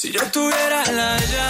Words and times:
Si 0.00 0.10
yo 0.10 0.22
tuviera 0.30 0.82
la 0.92 1.18
llave 1.18 1.49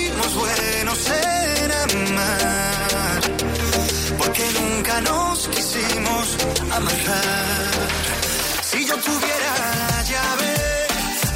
yo 8.91 8.97
tuviera 8.97 9.51
la 9.91 10.03
llave 10.03 10.53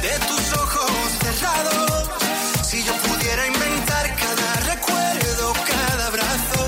de 0.02 0.14
tus 0.28 0.44
ojos 0.62 0.90
cerrados, 1.22 2.02
si 2.62 2.84
yo 2.84 2.92
pudiera 3.08 3.46
inventar 3.46 4.04
cada 4.24 4.50
recuerdo, 4.72 5.52
cada 5.72 6.06
abrazo, 6.08 6.64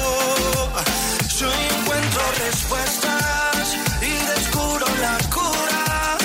yo 1.38 1.48
encuentro 1.52 2.22
respuestas 2.46 3.76
y 4.00 4.12
descubro 4.32 4.86
la 5.04 5.18
cura. 5.36 6.16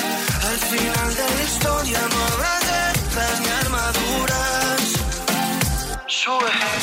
Al 0.50 0.58
final 0.72 1.10
de 1.20 1.26
la 1.36 1.44
historia 1.50 2.00
no 2.14 2.26
guerras 2.44 3.40
ni 3.42 3.50
armaduras. 3.64 4.82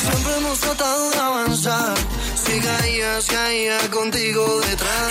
Siempre 0.05 0.37
hemos 0.37 0.59
tratado 0.59 1.09
de 1.09 1.17
avanzar. 1.17 1.95
Si 2.35 2.59
caía, 2.59 3.21
si 3.21 3.33
caía 3.33 3.77
contigo 3.89 4.61
detrás. 4.69 5.10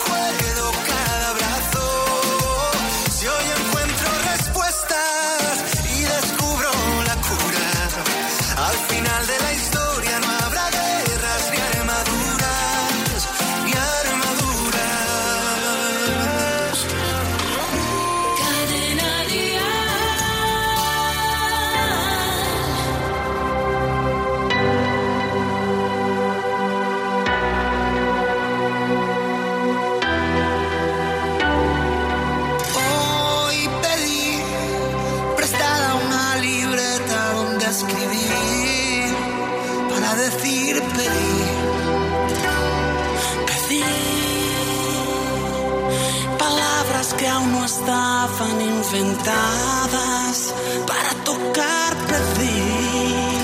inventadas 48.93 50.53
para 50.85 51.13
tocar 51.23 51.95
pedí. 52.07 53.37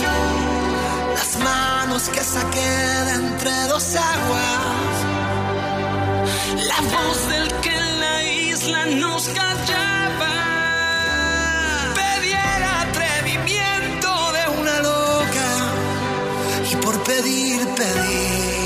Las 1.16 1.40
manos 1.40 2.10
que 2.10 2.22
saqué 2.22 2.72
de 3.08 3.14
entre 3.14 3.52
dos 3.68 3.96
aguas. 3.96 4.96
La 6.68 6.82
voz 6.82 7.30
del 7.30 7.48
que 7.62 7.70
en 7.70 8.00
la 8.00 8.24
isla 8.24 8.86
nos 8.88 9.28
callaba. 9.30 10.36
Pedí 11.96 12.32
el 12.32 12.64
atrevimiento 12.84 14.10
de 14.38 14.62
una 14.62 14.80
loca. 14.82 15.50
Y 16.72 16.76
por 16.78 17.04
pedir, 17.04 17.68
pedir. 17.76 17.78
Pedir 17.78 18.57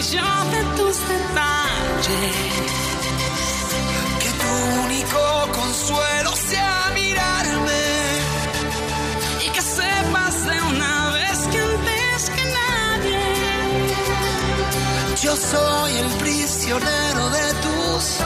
yo 0.00 0.22
de 0.50 0.62
tus 0.76 0.96
detalles 1.08 2.36
que 4.18 4.30
tu 4.40 4.52
único 4.86 5.20
consuelo 5.52 6.34
sea 6.36 6.90
mirarme 6.94 7.82
y 9.44 9.50
que 9.50 9.60
sepas 9.60 10.46
de 10.46 10.62
una 10.62 11.10
vez 11.10 11.38
que 11.52 11.60
antes 11.60 12.30
que 12.30 12.44
nadie 12.44 13.24
yo 15.22 15.36
soy 15.36 15.92
el 15.98 16.10
prisionero 16.18 17.30
de 17.30 17.54
tus 17.64 18.20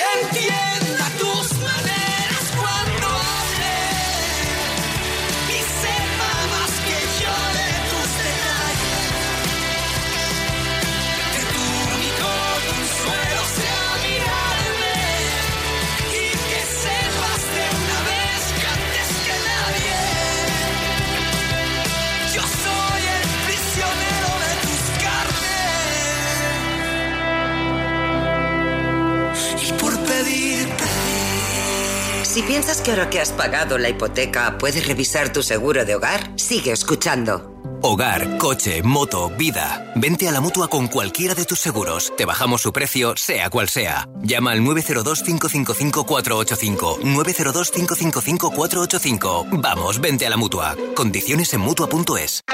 entiende. 0.00 0.85
Si 32.36 32.42
piensas 32.42 32.82
que 32.82 32.90
ahora 32.90 33.08
que 33.08 33.18
has 33.18 33.32
pagado 33.32 33.78
la 33.78 33.88
hipoteca 33.88 34.58
puedes 34.58 34.86
revisar 34.86 35.32
tu 35.32 35.42
seguro 35.42 35.86
de 35.86 35.94
hogar, 35.94 36.32
sigue 36.36 36.70
escuchando. 36.70 37.54
Hogar, 37.80 38.36
coche, 38.36 38.82
moto, 38.82 39.30
vida. 39.30 39.90
Vente 39.96 40.28
a 40.28 40.32
la 40.32 40.42
mutua 40.42 40.68
con 40.68 40.88
cualquiera 40.88 41.34
de 41.34 41.46
tus 41.46 41.60
seguros. 41.60 42.12
Te 42.14 42.26
bajamos 42.26 42.60
su 42.60 42.74
precio, 42.74 43.16
sea 43.16 43.48
cual 43.48 43.70
sea. 43.70 44.06
Llama 44.20 44.52
al 44.52 44.60
902-555-485. 44.60 46.98
902-555-485. 47.00 49.46
Vamos, 49.52 49.98
vente 49.98 50.26
a 50.26 50.30
la 50.30 50.36
mutua. 50.36 50.76
Condiciones 50.94 51.54
en 51.54 51.62
mutua.es. 51.62 52.44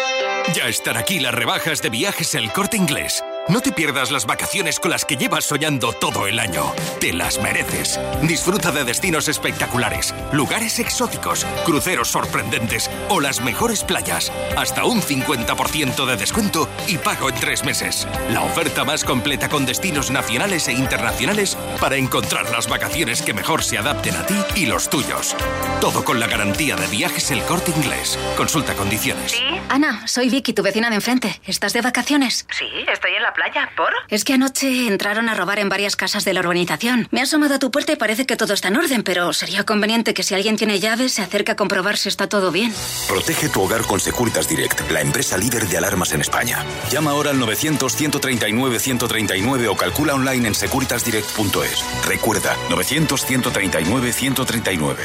Ya 0.55 0.69
están 0.69 0.97
aquí 0.97 1.19
las 1.19 1.35
rebajas 1.35 1.83
de 1.83 1.91
viajes 1.91 2.37
El 2.37 2.53
Corte 2.53 2.77
Inglés. 2.77 3.25
No 3.49 3.61
te 3.61 3.73
pierdas 3.73 4.13
las 4.13 4.25
vacaciones 4.25 4.79
con 4.79 4.93
las 4.93 5.05
que 5.05 5.17
llevas 5.17 5.45
soñando 5.45 5.93
todo 5.93 6.29
el 6.29 6.39
año. 6.39 6.73
Te 7.01 7.13
las 7.13 7.41
mereces. 7.41 7.99
Disfruta 8.23 8.71
de 8.71 8.85
destinos 8.85 9.27
espectaculares, 9.27 10.15
lugares 10.33 10.79
exóticos, 10.79 11.45
cruceros 11.65 12.07
sorprendentes 12.07 12.89
o 13.09 13.21
las 13.21 13.41
mejores 13.41 13.83
playas. 13.83 14.31
Hasta 14.57 14.85
un 14.85 15.03
50% 15.03 16.07
de 16.07 16.17
descuento 16.17 16.69
y 16.87 16.99
pago 16.99 17.31
en 17.31 17.35
tres 17.35 17.65
meses. 17.65 18.07
La 18.31 18.43
oferta 18.43 18.85
más 18.85 19.03
completa 19.03 19.49
con 19.49 19.67
destinos 19.67 20.13
nacionales 20.13 20.69
e 20.69 20.73
internacionales 20.73 21.59
para 21.81 21.97
encontrar 21.97 22.49
las 22.51 22.69
vacaciones 22.69 23.23
que 23.23 23.35
mejor 23.35 23.65
se 23.65 23.77
adapten 23.77 24.15
a 24.15 24.25
ti 24.25 24.37
y 24.55 24.67
los 24.67 24.89
tuyos. 24.89 25.35
Todo 25.81 26.05
con 26.05 26.21
la 26.21 26.29
garantía 26.29 26.77
de 26.77 26.87
viajes 26.87 27.33
El 27.33 27.43
Corte 27.43 27.73
Inglés. 27.73 28.17
Consulta 28.37 28.75
condiciones. 28.75 29.33
¿Sí? 29.33 29.43
Ana, 29.69 30.07
soy 30.07 30.29
Vicky, 30.31 30.53
tu 30.53 30.63
vecina 30.63 30.91
de 30.91 30.97
enfrente. 30.97 31.41
¿Estás 31.45 31.73
de 31.73 31.81
vacaciones? 31.81 32.47
Sí, 32.57 32.67
estoy 32.93 33.15
en 33.15 33.23
la 33.23 33.32
playa. 33.33 33.71
¿Por? 33.77 33.93
Es 34.09 34.25
que 34.25 34.35
anoche 34.35 34.87
entraron 34.87 35.29
a 35.29 35.35
robar 35.35 35.59
en 35.59 35.69
varias 35.69 35.97
casas 35.97 36.25
de 36.25 36.33
la 36.33 36.41
urbanización. 36.41 37.09
Me 37.11 37.21
ha 37.21 37.25
asomado 37.25 37.55
a 37.55 37.59
tu 37.59 37.71
puerta 37.71 37.93
y 37.93 37.97
parece 37.97 38.27
que 38.27 38.37
todo 38.37 38.55
está 38.55 38.69
en 38.69 38.77
orden, 38.77 39.03
pero 39.03 39.33
sería 39.33 39.65
conveniente 39.65 40.15
que 40.15 40.23
si 40.23 40.35
alguien 40.35 40.57
tiene 40.57 40.81
llaves 40.81 41.15
se 41.15 41.23
acerque 41.23 41.53
a 41.53 41.57
comprobar 41.57 41.97
si 41.97 42.09
está 42.09 42.29
todo 42.29 42.51
bien. 42.51 42.73
Protege 43.09 43.49
tu 43.49 43.63
hogar 43.63 43.83
con 43.83 44.01
Securitas 44.01 44.49
Direct, 44.49 44.91
la 44.91 45.01
empresa 45.01 45.37
líder 45.37 45.69
de 45.69 45.79
alarmas 45.79 46.13
en 46.13 46.21
España. 46.21 46.65
Llama 46.91 47.13
ahora 47.13 47.31
al 47.31 47.41
900-139-139 47.41 49.69
o 49.69 49.77
calcula 49.77 50.15
online 50.15 50.49
en 50.49 50.55
securitasdirect.es. 50.55 51.85
Recuerda, 52.07 52.57
900-139-139. 52.71 54.97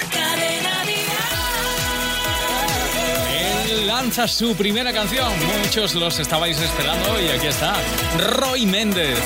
Lanza 3.86 4.28
su 4.28 4.56
primera 4.56 4.92
canción. 4.92 5.32
Muchos 5.62 5.96
los 5.96 6.20
estabais 6.20 6.60
esperando 6.60 7.22
y 7.22 7.30
aquí 7.30 7.48
está. 7.48 7.76
Roy 8.18 8.66
Méndez. 8.66 9.20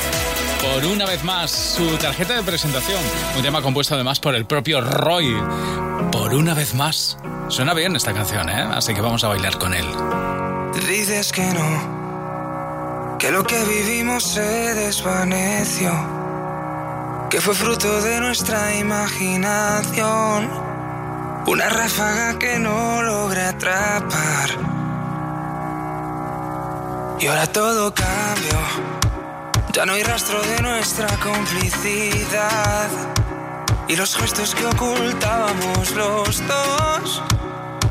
Por 0.62 0.86
una 0.86 1.06
vez 1.06 1.24
más, 1.24 1.50
su 1.50 1.98
tarjeta 1.98 2.36
de 2.36 2.44
presentación. 2.44 3.02
Un 3.36 3.42
tema 3.42 3.62
compuesto 3.62 3.96
además 3.96 4.20
por 4.20 4.36
el 4.36 4.46
propio 4.46 4.82
Roy. 4.82 5.34
Por 6.12 6.34
una 6.34 6.54
vez 6.54 6.76
más. 6.76 7.18
Suena 7.50 7.74
bien 7.74 7.96
esta 7.96 8.14
canción, 8.14 8.50
¿eh? 8.50 8.68
Así 8.72 8.94
que 8.94 9.02
vamos 9.02 9.24
a 9.24 9.30
bailar 9.30 9.58
con 9.58 9.74
él. 9.74 9.86
Dices 10.88 11.32
que 11.32 11.46
no. 11.46 13.18
Que 13.18 13.32
lo 13.32 13.44
que 13.44 13.64
vivimos 13.66 14.24
se 14.24 14.42
desvaneció. 14.42 15.92
Que 17.30 17.42
fue 17.42 17.56
fruto 17.56 18.02
de 18.02 18.20
nuestra 18.20 18.76
imaginación 18.78 20.71
una 21.48 21.70
ráfaga 21.70 22.38
que 22.38 22.60
no 22.60 23.02
logré 23.02 23.42
atrapar. 23.42 24.50
Y 27.20 27.28
ahora 27.28 27.48
todo 27.48 27.94
cambió. 27.94 28.60
Ya 29.74 29.86
no 29.86 29.94
hay 29.94 30.04
rastro 30.04 30.42
de 30.42 30.62
nuestra 30.62 31.08
complicidad. 31.18 32.90
Y 33.88 33.96
los 33.96 34.16
gestos 34.16 34.56
que 34.56 34.66
ocultábamos 34.66 35.92
los 35.92 36.48
dos. 36.48 37.24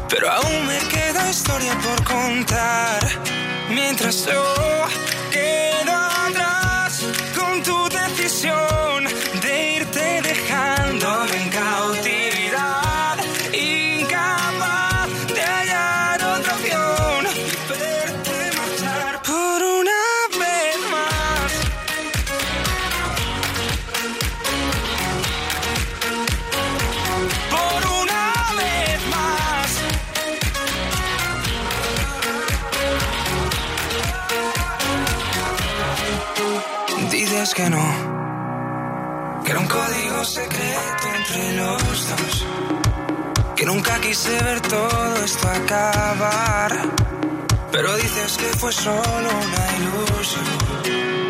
Pero 0.09 0.31
aún 0.31 0.67
me 0.67 0.79
queda 0.89 1.31
historia 1.31 1.73
por 1.79 2.05
contar. 2.05 3.01
Mientras 3.71 4.27
yo 4.27 4.43
quedo 5.31 6.00
secreto 40.25 41.09
entre 41.17 41.53
los 41.55 42.09
dos, 42.09 42.47
que 43.57 43.65
nunca 43.65 43.99
quise 44.01 44.31
ver 44.43 44.61
todo 44.61 45.25
esto 45.25 45.49
acabar, 45.49 46.77
pero 47.73 47.97
dices 47.97 48.37
que 48.37 48.47
fue 48.59 48.73
solo 48.73 49.29
una 49.47 49.65
ilusión. 49.79 50.45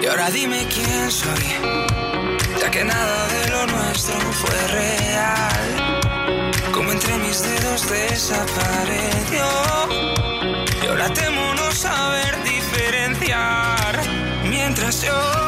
Y 0.03 0.07
ahora 0.07 0.31
dime 0.31 0.67
quién 0.75 1.11
soy, 1.11 1.47
ya 2.61 2.71
que 2.71 2.85
nada 2.85 3.29
de 3.29 3.51
lo 3.51 3.67
nuestro 3.67 4.19
fue 4.33 4.69
real, 4.69 6.01
como 6.73 6.91
entre 6.91 7.17
mis 7.19 7.43
dedos 7.43 7.89
desapareció, 7.89 9.47
y 10.83 10.87
ahora 10.87 11.13
temo 11.13 11.55
no 11.55 11.71
saber 11.71 12.43
diferenciar, 12.43 14.01
mientras 14.49 15.03
yo 15.03 15.41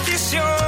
de 0.00 0.61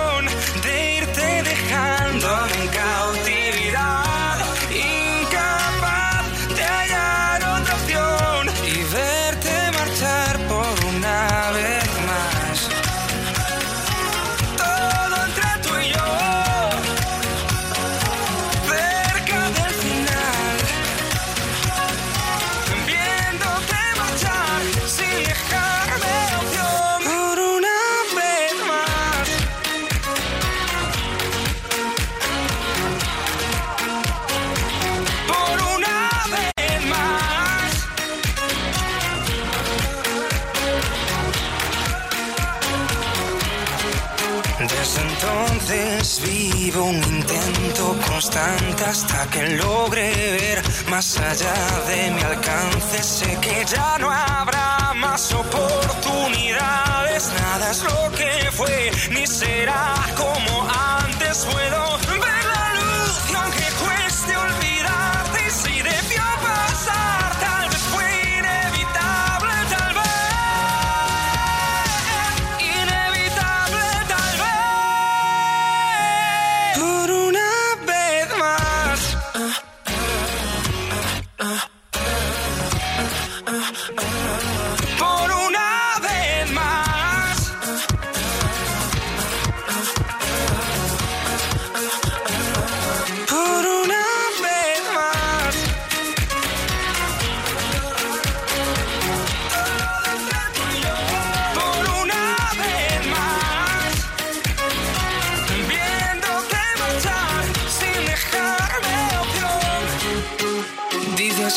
hasta 48.94 49.28
que 49.28 49.42
logre 49.56 50.12
ver 50.38 50.62
más 50.88 51.18
allá 51.18 51.52
de 51.88 52.12
mi 52.12 52.22
alcance. 52.22 53.02
Sé 53.02 53.36
que 53.40 53.64
ya 53.64 53.98
no 53.98 54.08
habrá 54.08 54.92
más 54.94 55.32
oportunidades. 55.32 57.28
Nada 57.40 57.72
es 57.72 57.82
lo 57.82 58.12
que 58.12 58.52
fue, 58.52 58.92
ni 59.10 59.26
será 59.26 59.96
como 60.16 60.68
antes. 61.00 61.44
Puedo 61.44 61.98
ver 62.20 62.43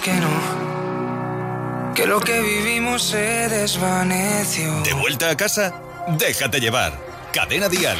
que 0.02 0.14
no, 0.14 1.94
que 1.94 2.06
lo 2.06 2.20
que 2.20 2.42
vivimos 2.42 3.04
se 3.04 3.50
desvaneció. 3.50 4.82
¿De 4.82 4.94
vuelta 4.94 5.30
a 5.30 5.38
casa? 5.38 5.74
Déjate 6.18 6.60
llevar. 6.60 6.98
Cadena 7.34 7.70
Dial. 7.70 7.98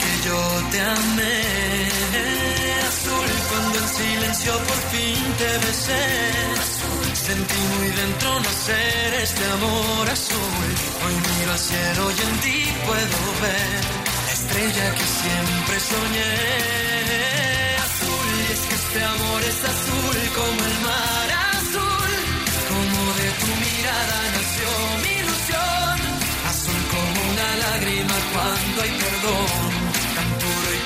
Que 0.00 0.12
yo 0.26 0.40
te 0.70 0.80
amé. 0.80 1.40
Azul 2.88 3.30
cuando 3.48 3.78
en 3.78 3.88
silencio 3.88 4.52
por 4.68 4.80
fin 4.92 5.22
te 5.40 5.50
besé. 5.66 6.06
Sentí 7.26 7.60
muy 7.74 7.88
dentro 8.02 8.40
nacer 8.40 9.14
este 9.22 9.44
amor 9.56 10.08
azul. 10.10 10.68
Hoy 11.04 11.14
miro 11.28 11.52
al 11.52 11.58
cielo 11.58 12.02
y 12.10 12.20
en 12.28 12.34
ti 12.44 12.58
puedo 12.86 13.18
ver 13.44 13.82
la 14.26 14.32
estrella 14.32 14.86
que 14.98 15.06
siempre 15.20 15.74
soñé. 15.92 16.32
Azul, 17.86 18.30
y 18.48 18.52
es 18.52 18.60
que 18.68 18.74
este 18.74 19.04
amor 19.04 19.40
es 19.52 19.60
azul 19.74 20.16
como 20.36 20.60
el 20.70 20.76
mar 20.86 21.32
de 23.22 23.30
tu 23.40 23.46
mirada 23.46 24.18
nació 24.36 24.68
mi 25.02 25.12
ilusión, 25.22 25.94
azul 26.52 26.82
como 26.92 27.18
una 27.32 27.48
lágrima 27.64 28.16
cuando 28.32 28.82
hay 28.82 28.92
perdón, 29.02 29.71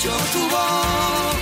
escucho 0.00 0.16
tu 0.32 0.42
voz, 0.48 1.36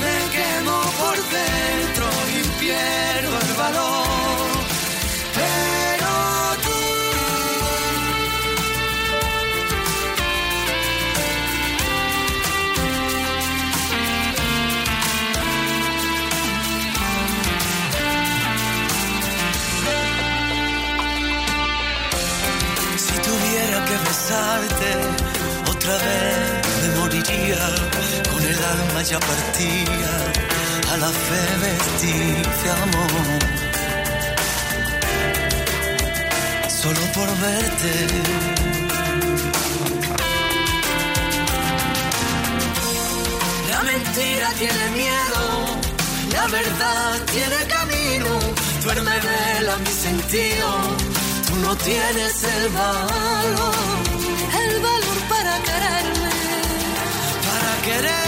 me 0.00 0.16
quemo 0.34 0.80
por 0.98 1.16
dentro 1.16 2.06
y 2.34 2.40
pierdo 2.60 3.38
el 3.40 3.52
valor. 3.54 4.46
Pero 5.34 6.10
tú 6.62 6.76
Si 22.98 23.14
tuviera 23.28 23.84
que 23.84 23.96
besarte 24.08 24.90
otra 25.70 25.94
vez 25.96 26.66
me 26.82 26.88
moriría 27.00 27.95
alma 28.72 29.02
ya 29.02 29.18
partida 29.20 30.12
a 30.92 30.96
la 30.96 31.10
fe 31.24 31.42
vestirte 31.62 32.66
amor. 32.84 33.38
Solo 36.82 37.00
por 37.16 37.28
verte. 37.44 37.94
La 43.70 43.82
mentira 43.82 44.48
tiene 44.58 44.84
miedo 45.00 45.86
la 46.36 46.46
verdad 46.48 47.20
tiene 47.32 47.58
camino. 47.76 48.28
Duerme 48.84 49.16
vela 49.26 49.76
mi 49.78 49.94
sentido 50.06 50.68
tú 51.46 51.54
no 51.64 51.76
tienes 51.76 52.34
el 52.54 52.68
valor. 52.68 53.74
El 54.62 54.72
valor 54.80 55.18
para 55.28 55.54
quererme 55.68 56.30
para 57.46 57.72
quererme 57.86 58.25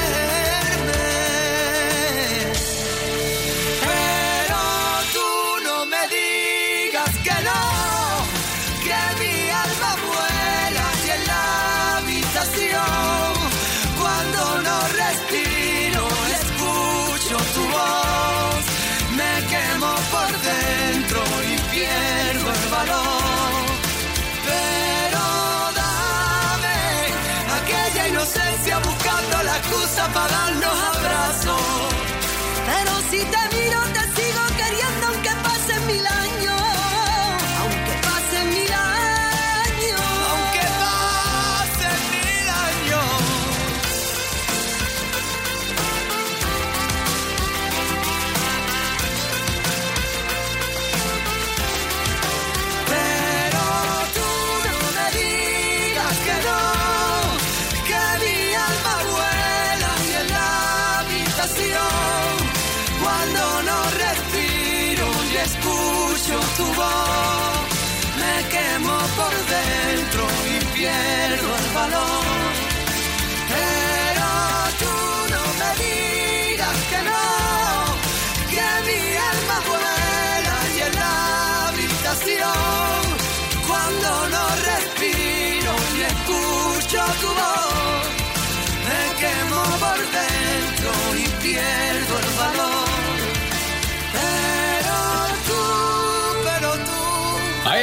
para 30.12 30.28
darnos 30.28 30.97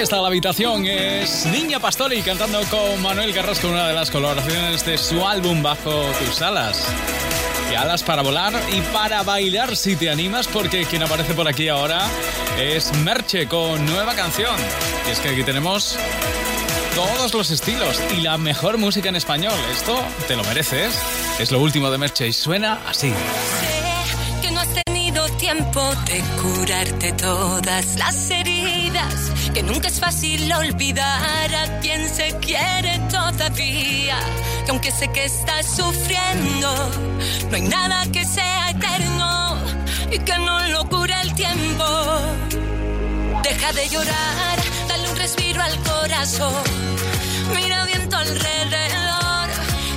Ahí 0.05 0.07
está 0.07 0.21
la 0.21 0.27
habitación, 0.27 0.85
es 0.85 1.47
Niña 1.47 1.79
Pastori 1.79 2.21
cantando 2.21 2.61
con 2.69 3.01
Manuel 3.01 3.33
Carrasco, 3.33 3.69
una 3.69 3.87
de 3.87 3.95
las 3.95 4.11
colaboraciones 4.11 4.85
de 4.85 4.99
su 4.99 5.25
álbum 5.25 5.63
Bajo 5.63 6.03
tus 6.23 6.43
alas. 6.43 6.85
Y 7.71 7.73
alas 7.73 8.03
para 8.03 8.21
volar 8.21 8.53
y 8.71 8.81
para 8.93 9.23
bailar 9.23 9.75
si 9.75 9.95
te 9.95 10.11
animas, 10.11 10.47
porque 10.47 10.85
quien 10.85 11.01
aparece 11.01 11.33
por 11.33 11.47
aquí 11.47 11.69
ahora 11.69 12.05
es 12.59 12.95
Merche 12.97 13.47
con 13.47 13.83
nueva 13.87 14.13
canción. 14.13 14.55
Y 15.07 15.11
es 15.11 15.19
que 15.19 15.29
aquí 15.29 15.43
tenemos 15.43 15.97
todos 16.93 17.33
los 17.33 17.49
estilos 17.49 17.99
y 18.15 18.21
la 18.21 18.37
mejor 18.37 18.77
música 18.77 19.09
en 19.09 19.15
español. 19.15 19.57
Esto 19.71 19.99
te 20.27 20.35
lo 20.35 20.43
mereces. 20.43 21.01
Es 21.39 21.51
lo 21.51 21.59
último 21.59 21.89
de 21.89 21.97
Merche 21.97 22.27
y 22.27 22.33
suena 22.33 22.79
así. 22.87 23.11
Tiempo 25.39 25.81
de 26.05 26.23
curarte 26.41 27.11
todas 27.13 27.97
las 27.97 28.31
heridas, 28.31 28.44
que 29.53 29.61
nunca 29.61 29.89
es 29.89 29.99
fácil 29.99 30.51
olvidar 30.53 31.55
a 31.55 31.79
quien 31.79 32.07
se 32.07 32.35
quiere 32.39 32.97
todavía, 33.09 34.17
que 34.63 34.71
aunque 34.71 34.91
sé 34.91 35.09
que 35.09 35.25
estás 35.25 35.65
sufriendo, 35.65 36.69
no 37.49 37.55
hay 37.55 37.61
nada 37.63 38.05
que 38.11 38.23
sea 38.25 38.69
eterno 38.69 39.57
y 40.11 40.19
que 40.19 40.37
no 40.39 40.67
lo 40.67 40.87
cure 40.87 41.13
el 41.23 41.33
tiempo. 41.35 41.85
Deja 43.43 43.73
de 43.73 43.89
llorar, 43.89 44.57
dale 44.87 45.09
un 45.09 45.17
respiro 45.17 45.61
al 45.61 45.77
corazón, 45.83 46.63
mira 47.53 47.85
bien 47.85 48.09
tu 48.09 48.15
alrededor 48.15 49.49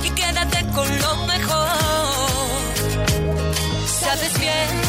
y 0.03 0.09
quédate 0.09 0.65
con 0.75 0.89
lo 1.01 1.15
mejor. 1.25 1.69
Sabes 3.87 4.39
bien 4.39 4.88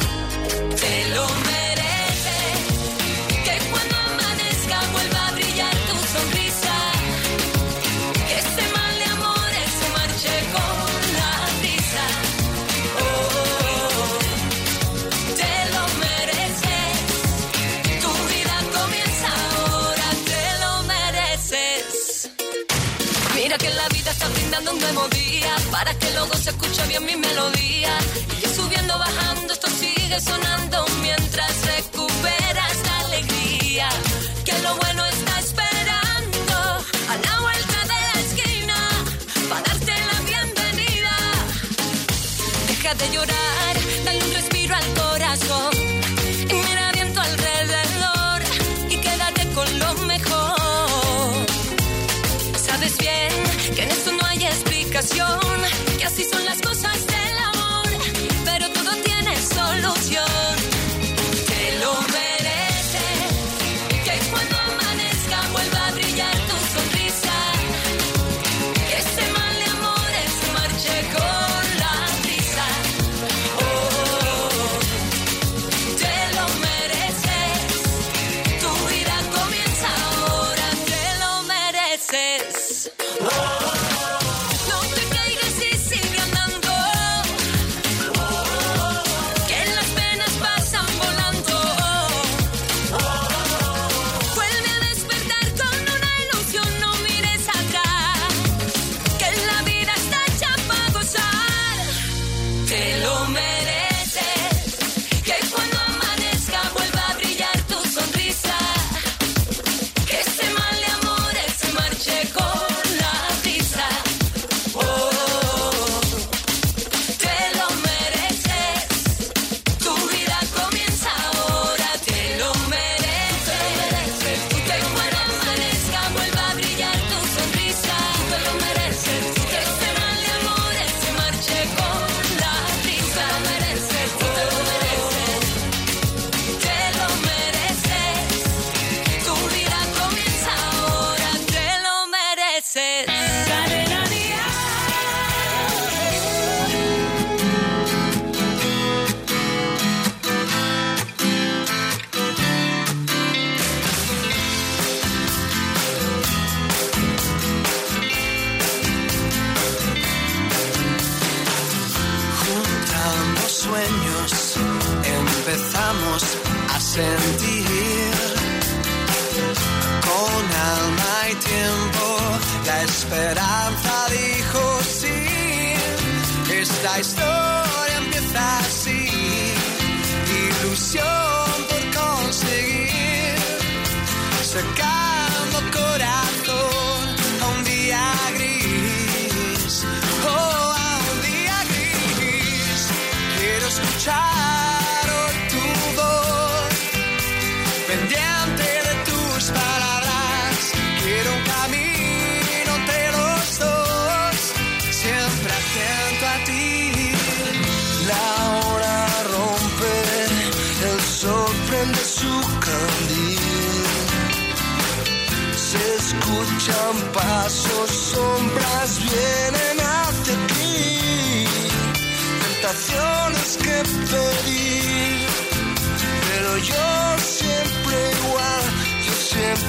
Para 25.91 25.99
que 25.99 26.13
luego 26.13 26.33
se 26.35 26.49
escuche 26.49 26.87
bien 26.87 27.05
mi 27.05 27.15
melodía. 27.15 27.97
Y 28.41 28.47
subiendo, 28.47 28.97
bajando, 28.97 29.53
esto 29.53 29.67
sigue 29.69 30.19
sonando 30.19 30.80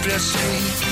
siempre 0.02 0.14
así. 0.14 0.91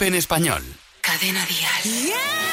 En 0.00 0.14
Español. 0.14 0.62
Cadena 1.00 1.46
Díaz. 1.46 1.84
Yeah. 1.84 2.43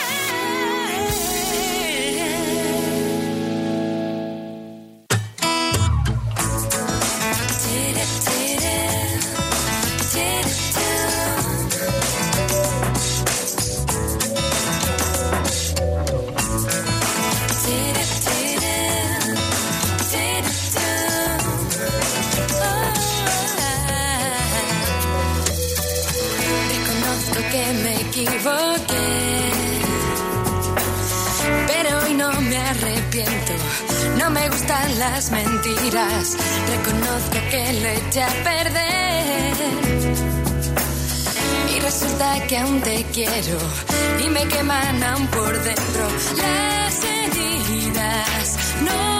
las 34.97 35.31
mentiras, 35.31 36.37
reconozco 36.69 37.37
que 37.49 37.73
lo 37.81 37.87
eché 37.89 38.23
a 38.23 38.29
perder. 38.43 39.55
Y 41.75 41.79
resulta 41.79 42.47
que 42.47 42.57
aún 42.57 42.81
te 42.81 43.03
quiero 43.13 43.57
y 44.23 44.29
me 44.29 44.47
queman 44.47 45.27
por 45.27 45.51
dentro 45.61 46.07
las 46.37 47.03
heridas. 47.03 48.57
No 48.85 49.10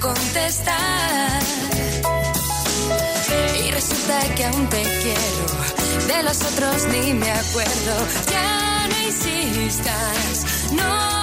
contestar. 0.00 1.42
Y 3.64 3.70
resulta 3.70 4.34
que 4.34 4.44
aún 4.46 4.68
te 4.68 4.82
quiero, 4.82 6.14
de 6.14 6.22
los 6.22 6.42
otros 6.42 6.86
ni 6.86 7.14
me 7.14 7.30
acuerdo. 7.30 8.06
Ya 8.30 8.88
no 8.88 9.00
insistas, 9.06 10.72
no. 10.72 11.19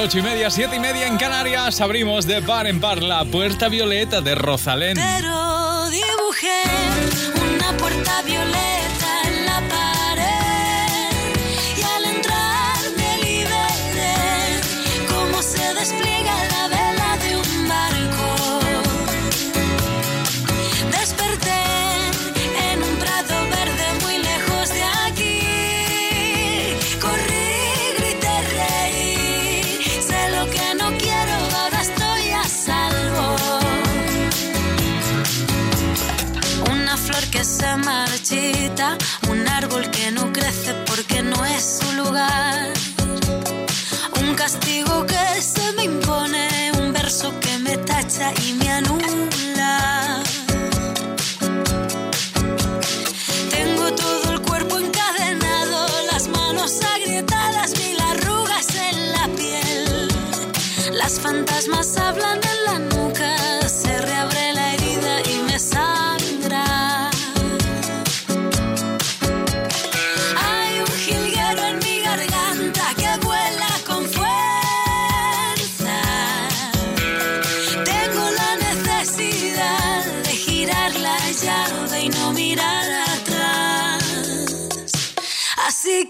ocho 0.00 0.18
y 0.18 0.22
media, 0.22 0.50
siete 0.50 0.76
y 0.76 0.80
media 0.80 1.06
en 1.06 1.18
Canarias, 1.18 1.80
abrimos 1.80 2.26
de 2.26 2.40
par 2.40 2.66
en 2.66 2.80
par 2.80 3.02
la 3.02 3.24
puerta 3.26 3.68
violeta 3.68 4.22
de 4.22 4.34
Rosalén. 4.34 4.94
Pero 4.94 5.90
dibujé 5.90 6.62
una 7.54 7.76
puerta 7.76 8.22
violeta 8.22 8.79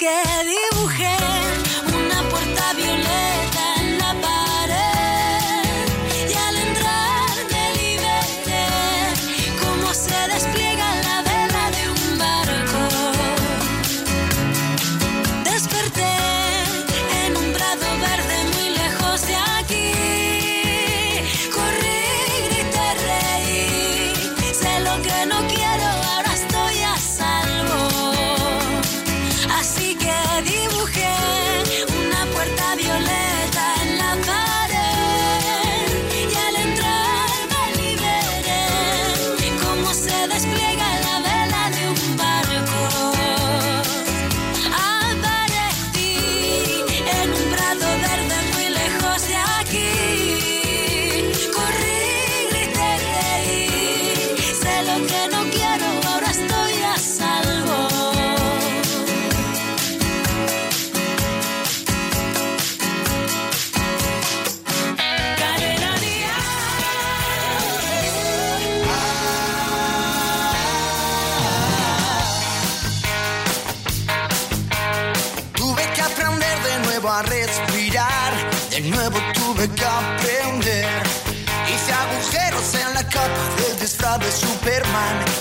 que 0.01 0.07
dibujé. 0.47 1.40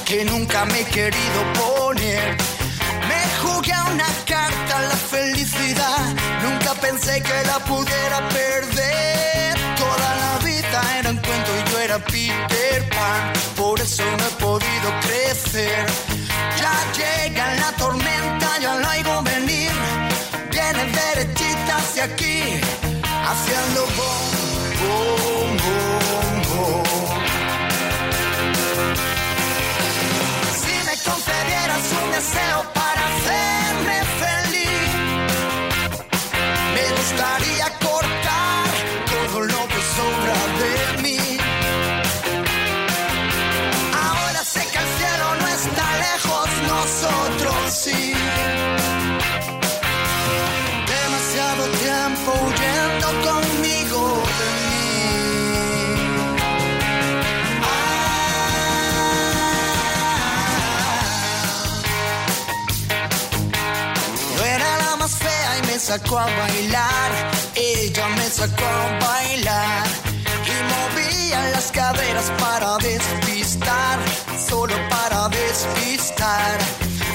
Que 0.05 0.25
nunca 0.25 0.65
me 0.65 0.79
he 0.79 0.85
querido 0.85 1.39
poner. 1.53 2.35
Me 3.07 3.21
jugué 3.43 3.71
a 3.73 3.83
una 3.83 4.07
carta 4.25 4.81
la 4.81 4.95
felicidad, 4.95 5.99
nunca 6.41 6.73
pensé 6.81 7.21
que 7.21 7.43
la 7.45 7.59
pudiera 7.59 8.27
perder. 8.29 9.55
Toda 9.77 10.15
la 10.23 10.43
vida 10.43 10.81
era 10.97 11.11
un 11.11 11.17
cuento 11.17 11.51
y 11.55 11.71
yo 11.71 11.79
era 11.79 11.99
Peter 11.99 12.89
Pan, 12.89 13.33
por 13.55 13.79
eso 13.79 14.03
no 14.03 14.25
he 14.25 14.41
podido 14.41 14.89
crecer. 15.01 15.85
Ya 16.59 16.73
llega 16.97 17.53
la 17.53 17.71
tormenta, 17.73 18.57
ya 18.59 18.73
la 18.73 18.89
oigo 18.89 19.21
venir, 19.21 19.71
viene 20.49 20.85
derechita 20.85 21.77
hacia 21.77 22.05
aquí, 22.05 22.38
me 37.19 37.88
sacó 65.89 66.19
a 66.19 66.25
bailar. 66.25 67.11
Ella 67.55 68.07
me 68.09 68.27
sacó 68.29 68.63
a 68.63 68.99
bailar. 69.07 69.87
Y 70.51 70.55
movía 70.73 71.49
las 71.49 71.71
caderas 71.71 72.31
para 72.37 72.77
despistar. 72.77 73.97
Solo 74.47 74.75
para 74.87 75.29
despistar. 75.29 76.59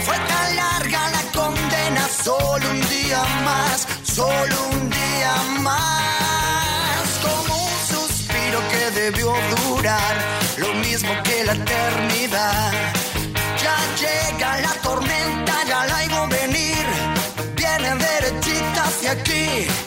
Fue 0.05 0.16
tan 0.31 0.57
larga 0.57 1.03
la 1.16 1.22
condena. 1.39 2.09
Solo 2.25 2.68
un 2.68 2.81
día 2.89 3.22
más. 3.45 3.87
Solo 4.03 4.57
un 4.72 4.91
día 4.91 5.35
más. 5.61 7.05
Como 7.27 7.55
un 7.70 7.79
suspiro 7.93 8.59
que 8.72 9.01
debió 9.01 9.33
durar. 9.57 10.16
Lo 10.57 10.75
mismo 10.75 11.12
que 11.22 11.45
la 11.45 11.53
eternidad. 11.53 13.03
Hacia 19.55 19.84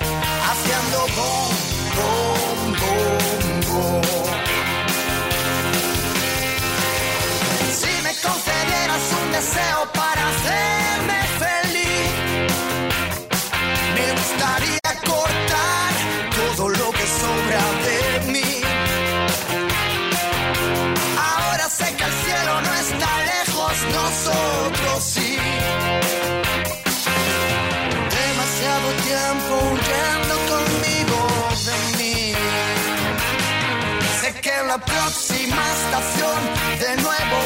de 35.98 36.96
nuevo 37.02 37.37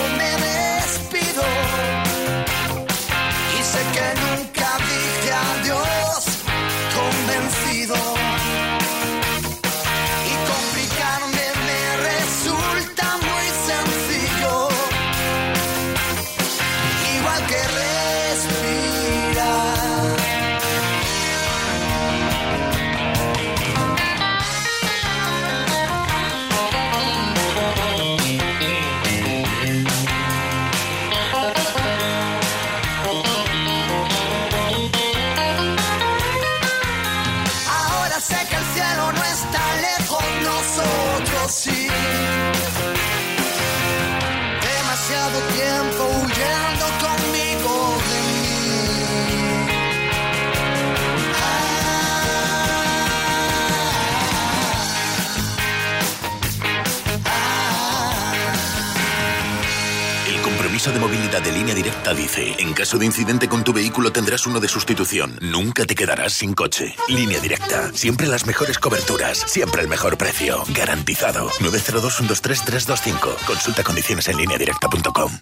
movilidad 61.02 61.42
de 61.42 61.52
línea 61.52 61.74
directa 61.74 62.14
dice, 62.14 62.56
en 62.60 62.74
caso 62.74 63.00
de 63.00 63.08
incidente 63.08 63.50
con 63.50 63.64
tu 63.64 63.74
vehículo 63.74 64.12
tendrás 64.12 64.46
uno 64.46 64.60
de 64.60 64.68
sustitución. 64.68 65.38
Nunca 65.42 65.86
te 65.86 65.96
quedarás 65.96 66.34
sin 66.34 66.54
coche. 66.54 66.96
Línea 67.10 67.40
directa. 67.40 67.92
Siempre 67.94 68.28
las 68.28 68.46
mejores 68.46 68.78
coberturas. 68.78 69.40
Siempre 69.48 69.82
el 69.82 69.88
mejor 69.88 70.18
precio. 70.18 70.64
Garantizado. 70.70 71.50
902-123-325. 71.60 73.46
Consulta 73.48 73.84
condiciones 73.84 74.28
en 74.28 74.38
lineadirecta.com. 74.38 75.40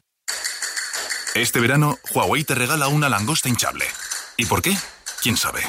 Este 1.35 1.59
verano, 1.59 1.99
Huawei 2.13 2.43
te 2.45 2.55
regala 2.55 2.87
una 2.87 3.09
langosta 3.09 3.49
hinchable. 3.49 3.85
¿Y 4.37 4.45
por 4.45 4.61
qué? 4.61 4.75
¿Quién 5.21 5.35
sabe? 5.35 5.61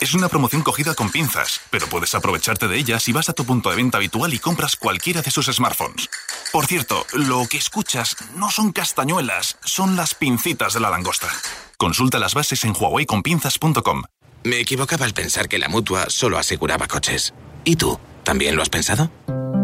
Es 0.00 0.14
una 0.14 0.28
promoción 0.28 0.62
cogida 0.62 0.94
con 0.94 1.10
pinzas, 1.10 1.60
pero 1.70 1.86
puedes 1.86 2.14
aprovecharte 2.14 2.68
de 2.68 2.76
ella 2.76 3.00
si 3.00 3.12
vas 3.12 3.28
a 3.28 3.32
tu 3.32 3.44
punto 3.44 3.70
de 3.70 3.76
venta 3.76 3.98
habitual 3.98 4.34
y 4.34 4.38
compras 4.38 4.76
cualquiera 4.76 5.22
de 5.22 5.30
sus 5.30 5.46
smartphones. 5.46 6.10
Por 6.52 6.66
cierto, 6.66 7.06
lo 7.12 7.46
que 7.48 7.56
escuchas 7.56 8.16
no 8.36 8.50
son 8.50 8.72
castañuelas, 8.72 9.56
son 9.64 9.96
las 9.96 10.14
pincitas 10.14 10.74
de 10.74 10.80
la 10.80 10.90
langosta. 10.90 11.28
Consulta 11.78 12.18
las 12.18 12.34
bases 12.34 12.64
en 12.64 12.74
huaweiconpinzas.com. 12.78 14.02
Me 14.44 14.60
equivocaba 14.60 15.06
al 15.06 15.14
pensar 15.14 15.48
que 15.48 15.58
la 15.58 15.68
mutua 15.68 16.06
solo 16.10 16.38
aseguraba 16.38 16.86
coches. 16.86 17.32
¿Y 17.64 17.76
tú? 17.76 17.98
¿También 18.24 18.56
lo 18.56 18.62
has 18.62 18.68
pensado? 18.68 19.10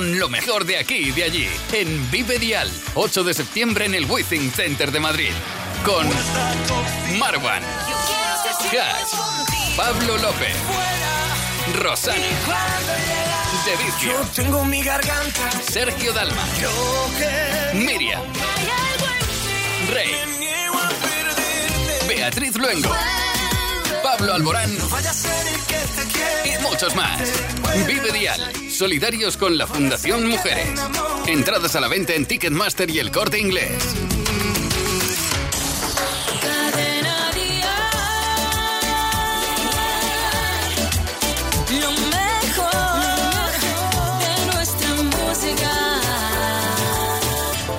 lo 0.00 0.28
mejor 0.28 0.64
de 0.64 0.76
aquí 0.76 0.96
y 0.96 1.10
de 1.12 1.22
allí 1.22 1.48
en 1.72 2.10
Vive 2.10 2.40
Dial, 2.40 2.68
8 2.94 3.22
de 3.22 3.32
septiembre 3.32 3.84
en 3.84 3.94
el 3.94 4.10
Withing 4.10 4.50
Center 4.50 4.90
de 4.90 4.98
Madrid 4.98 5.30
con 5.84 6.08
Marwan, 7.16 7.62
Hash, 7.62 9.14
Pablo 9.76 10.18
López, 10.18 10.56
Rosana. 11.74 12.18
De 13.64 14.06
Yo 14.06 14.20
tengo 14.34 14.64
mi 14.64 14.82
garganta. 14.82 15.50
Sergio 15.62 16.12
Dalma. 16.12 16.44
Miriam. 17.72 18.20
Rey. 19.92 20.10
Beatriz 22.08 22.56
Luengo. 22.56 22.90
Pablo 24.04 24.34
Alborán. 24.34 24.70
Y 26.44 26.62
muchos 26.62 26.94
más. 26.94 27.22
Vive 27.86 28.12
Dial. 28.12 28.52
Solidarios 28.70 29.38
con 29.38 29.56
la 29.56 29.66
Fundación 29.66 30.28
Mujeres. 30.28 30.78
Entradas 31.26 31.74
a 31.74 31.80
la 31.80 31.88
venta 31.88 32.12
en 32.12 32.26
Ticketmaster 32.26 32.90
y 32.90 32.98
el 32.98 33.10
corte 33.10 33.40
inglés. 33.40 33.72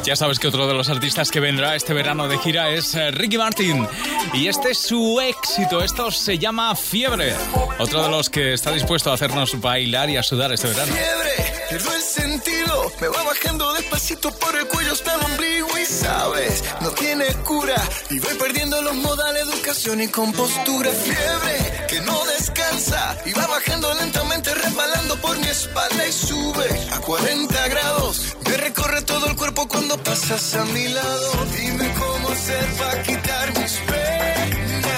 Ya 0.05 0.15
sabes 0.15 0.37
que 0.37 0.47
otro 0.47 0.67
de 0.67 0.75
los 0.75 0.87
artistas 0.89 1.31
que 1.31 1.39
vendrá 1.39 1.75
este 1.75 1.91
verano 1.91 2.27
de 2.27 2.37
gira 2.37 2.69
es 2.69 2.93
eh, 2.93 3.09
Ricky 3.09 3.39
Martin. 3.39 3.87
Y 4.33 4.47
este 4.47 4.69
es 4.69 4.77
su 4.77 5.19
éxito. 5.19 5.81
Esto 5.81 6.11
se 6.11 6.37
llama 6.37 6.75
Fiebre. 6.75 7.33
Otro 7.79 8.03
de 8.03 8.09
los 8.09 8.29
que 8.29 8.53
está 8.53 8.71
dispuesto 8.71 9.09
a 9.09 9.15
hacernos 9.15 9.59
bailar 9.59 10.11
y 10.11 10.17
a 10.17 10.21
sudar 10.21 10.53
este 10.53 10.67
verano. 10.67 10.93
Fiebre, 10.93 11.53
pierdo 11.69 11.95
el 11.95 12.01
sentido. 12.03 12.91
Me 13.01 13.07
va 13.07 13.23
bajando 13.23 13.73
despacito 13.73 14.29
por 14.37 14.55
el 14.55 14.67
cuello 14.67 14.91
hasta 14.91 15.15
el 15.15 15.21
ombligo 15.21 15.69
y 15.79 15.85
sabes, 15.85 16.63
no 16.81 16.91
tiene 16.91 17.25
cura. 17.43 17.75
Y 18.11 18.19
voy 18.19 18.35
perdiendo 18.35 18.79
los 18.83 18.95
modales, 18.97 19.41
educación 19.41 20.01
y 20.01 20.07
compostura. 20.07 20.91
Fiebre, 20.91 21.87
que 21.87 21.99
no 22.01 22.23
descansa. 22.25 23.17
Y 23.25 23.33
va 23.33 23.47
bajando 23.47 23.91
lentamente, 23.95 24.53
resbalando 24.53 25.15
por 25.17 25.35
mi 25.39 25.47
espalda 25.47 26.07
y 26.07 26.11
sube 26.11 26.87
a 26.91 26.99
40 26.99 27.67
grados. 27.69 28.37
Me 28.47 28.57
recorre 28.57 29.01
todo 29.01 29.25
el 29.27 29.35
cuerpo 29.35 29.67
cuando 29.67 29.94
pasas 30.03 30.55
a 30.55 30.65
mi 30.65 30.87
lado. 30.89 31.45
Dime 31.57 31.93
cómo 31.93 32.29
hacer 32.29 32.65
para 32.79 33.03
quitar 33.03 33.47
mis 33.59 33.73
penas. 33.89 34.95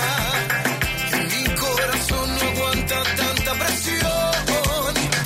Que 1.09 1.17
mi 1.31 1.43
corazón 1.55 2.27
no 2.37 2.41
aguanta 2.51 3.03
tanta 3.15 3.51
presión. 3.65 4.31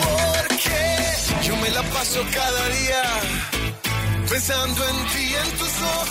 Porque 0.03 1.47
yo 1.47 1.55
me 1.57 1.69
la 1.69 1.83
paso 1.83 2.19
cada 2.33 2.69
día 2.79 3.03
pensando 4.29 4.81
en 4.89 4.97
ti, 5.11 5.35
en 5.43 5.57
tus 5.57 5.73
ojos 5.99 6.10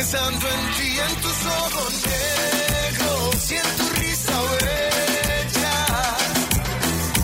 pensando 0.00 0.46
en 0.48 0.60
ti, 0.76 0.98
en 0.98 1.14
tus 1.20 1.38
ojos 1.44 1.92
negros 2.08 3.50
y 3.50 3.54
en 3.54 3.68
tu 3.76 3.86
risa 4.00 4.36
bella. 4.62 5.76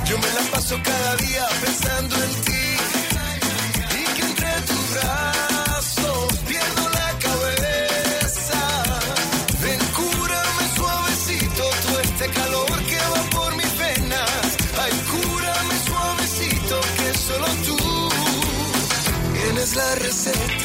Yo 0.04 0.18
me 0.18 0.30
la 0.36 0.42
paso 0.52 0.78
cada 0.84 1.16
día 1.16 1.44
pensando 1.64 2.14
en 2.16 2.32
ti. 2.44 2.66
Y 3.98 4.04
que 4.14 4.22
entre 4.30 4.52
tu 4.68 4.78
brazo 4.92 6.28
pierdo 6.46 6.82
la 6.98 7.10
cabeza. 7.26 8.60
Ven, 9.62 9.80
cúrame 9.98 10.64
suavecito 10.76 11.62
todo 11.84 12.00
este 12.00 12.28
calor 12.28 12.78
que 12.90 12.98
va 13.12 13.22
por 13.36 13.56
mis 13.56 13.72
venas. 13.78 14.46
Ay, 14.82 14.92
cúrame 15.12 15.74
suavecito 15.88 16.80
que 16.98 17.08
solo 17.26 17.48
tú 17.66 17.78
tienes 19.32 19.76
la 19.76 19.94
receta. 19.94 20.55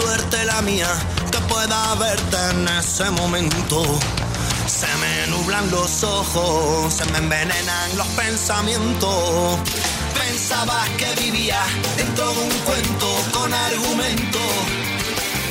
Suerte 0.00 0.44
la 0.44 0.62
mía 0.62 0.88
que 1.32 1.38
pueda 1.52 1.94
verte 1.96 2.36
en 2.52 2.68
ese 2.68 3.10
momento. 3.10 3.82
Se 4.66 4.90
me 5.02 5.26
nublan 5.32 5.68
los 5.72 6.04
ojos, 6.04 6.94
se 6.94 7.04
me 7.10 7.18
envenenan 7.18 7.96
los 7.96 8.06
pensamientos. 8.22 9.58
Pensabas 10.14 10.88
que 10.90 11.08
vivía 11.22 11.60
dentro 11.96 12.32
de 12.32 12.40
un 12.48 12.58
cuento 12.68 13.08
con 13.32 13.52
argumento. 13.52 14.38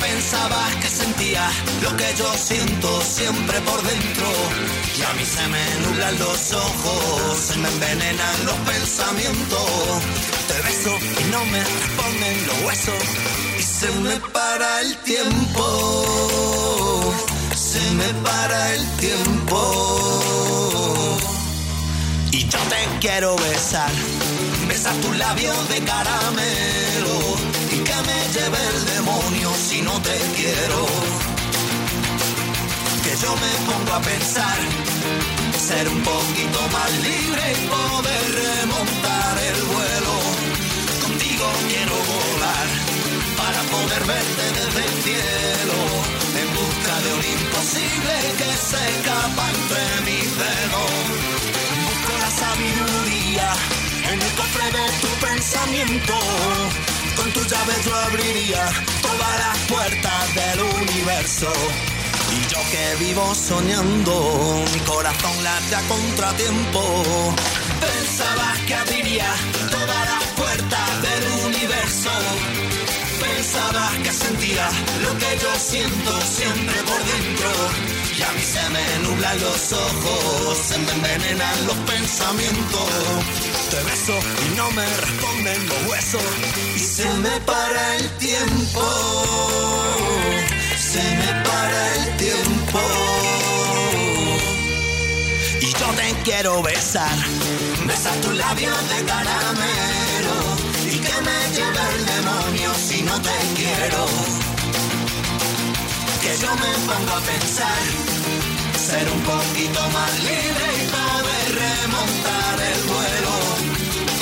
Pensabas 0.00 0.74
que 0.76 0.88
sentía 0.88 1.44
lo 1.82 1.94
que 1.98 2.08
yo 2.16 2.32
siento 2.32 2.88
siempre 3.02 3.60
por 3.68 3.82
dentro. 3.82 4.28
Y 4.98 5.02
a 5.02 5.12
mí 5.16 5.24
se 5.26 5.46
me 5.54 5.64
nublan 5.84 6.18
los 6.18 6.52
ojos, 6.52 7.38
se 7.48 7.56
me 7.58 7.68
envenenan 7.68 8.36
los 8.46 8.58
pensamientos. 8.72 9.68
Te 10.48 10.56
beso 10.62 10.92
y 11.20 11.24
no 11.32 11.44
me 11.52 11.60
responden 11.62 12.46
los 12.46 12.58
huesos. 12.66 13.47
Se 13.78 13.88
me 14.00 14.16
para 14.32 14.80
el 14.80 14.96
tiempo. 15.04 15.64
Se 17.54 17.80
me 17.92 18.12
para 18.24 18.74
el 18.74 18.84
tiempo. 18.96 19.58
Y 22.32 22.48
yo 22.48 22.58
te 22.58 22.98
quiero 23.00 23.36
besar, 23.36 23.92
besar 24.66 24.96
tus 24.96 25.16
labios 25.16 25.68
de 25.68 25.78
caramelo 25.84 27.18
y 27.70 27.76
que 27.86 27.94
me 28.08 28.18
lleve 28.34 28.58
el 28.74 28.84
demonio 28.96 29.52
si 29.54 29.80
no 29.82 29.92
te 30.02 30.18
quiero. 30.34 30.86
Que 33.04 33.16
yo 33.22 33.32
me 33.36 33.52
pongo 33.70 33.92
a 33.92 34.00
pensar, 34.00 34.58
ser 35.68 35.88
un 35.88 36.02
poquito 36.02 36.60
más 36.72 36.90
libre 36.98 37.44
y 37.52 37.66
poder 37.68 38.24
remontar 38.42 39.38
el 39.38 39.62
vuelo. 39.62 40.14
Contigo 41.00 41.46
quiero 41.68 41.94
volar 41.94 42.97
poder 43.70 44.04
verte 44.04 44.44
desde 44.60 44.84
el 44.84 45.02
cielo. 45.02 46.08
imposible 47.32 48.14
que 48.38 48.50
se 48.56 48.80
escapa 48.90 49.44
entre 49.50 49.82
mis 50.06 50.28
dedos. 50.38 50.90
Busco 51.84 52.12
la 52.18 52.30
sabiduría 52.30 53.52
en 54.12 54.22
el 54.22 54.32
cofre 54.34 54.66
de 54.78 54.86
tu 55.02 55.08
pensamiento. 55.26 56.14
Con 57.16 57.32
tu 57.32 57.40
llave 57.40 57.74
yo 57.84 57.94
abriría 57.96 58.64
todas 59.02 59.34
las 59.44 59.58
puertas 59.68 60.34
del 60.34 60.62
universo. 60.62 61.52
Y 62.30 62.52
yo 62.52 62.60
que 62.70 63.04
vivo 63.04 63.34
soñando, 63.34 64.64
mi 64.72 64.80
corazón 64.80 65.44
late 65.44 65.74
a 65.76 65.82
contratiempo. 65.88 66.82
Pensabas 67.80 68.58
que 68.66 68.74
abriría 68.74 69.30
todas 69.70 70.02
las 70.10 70.24
puertas 70.36 71.02
del 71.02 71.46
universo. 71.46 72.10
Pensabas 73.50 73.96
que 74.04 74.12
sentía 74.12 74.68
lo 75.00 75.16
que 75.16 75.38
yo 75.40 75.48
siento 75.58 76.20
siempre 76.20 76.82
por 76.82 76.98
dentro. 76.98 77.50
Y 78.18 78.22
a 78.22 78.32
mí 78.32 78.42
se 78.42 78.68
me 78.68 79.08
nublan 79.08 79.40
los 79.40 79.72
ojos, 79.72 80.58
se 80.68 80.76
me 80.76 80.92
envenenan 80.92 81.66
los 81.66 81.76
pensamientos. 81.76 82.90
Te 83.70 83.82
beso 83.84 84.18
y 84.44 84.54
no 84.54 84.70
me 84.72 84.84
responden 84.84 85.66
los 85.66 85.86
huesos. 85.88 86.22
Y 86.76 86.78
se 86.78 87.08
me 87.24 87.40
para 87.46 87.96
el 87.96 88.10
tiempo 88.18 88.82
se 90.78 91.02
me 91.02 91.32
para 91.48 91.94
el 91.96 92.16
tiempo. 92.16 92.80
Y 95.60 95.72
yo 95.72 95.86
te 95.96 96.14
quiero 96.22 96.62
besar, 96.62 97.16
besar 97.86 98.16
tus 98.20 98.34
labios 98.34 98.88
de 98.90 99.04
caramelo. 99.04 100.57
Me 101.24 101.38
lleve 101.56 101.82
el 101.96 102.06
demonio 102.06 102.70
si 102.74 103.02
no 103.02 103.20
te 103.20 103.36
quiero. 103.56 104.06
Que 106.22 106.32
yo 106.42 106.50
me 106.54 106.72
pongo 106.86 107.12
a 107.12 107.20
pensar, 107.20 107.82
ser 108.86 109.06
un 109.10 109.20
poquito 109.22 109.80
más 109.96 110.12
libre 110.22 110.66
y 110.78 110.84
poder 110.96 111.48
remontar 111.64 112.56
el 112.72 112.80
vuelo. 112.92 113.34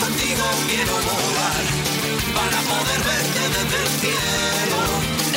Contigo 0.01 0.45
quiero 0.69 0.95
volar 1.11 1.65
para 2.37 2.59
poder 2.71 3.01
verte 3.11 3.43
desde 3.57 3.79
el 3.83 3.91
cielo 4.01 4.81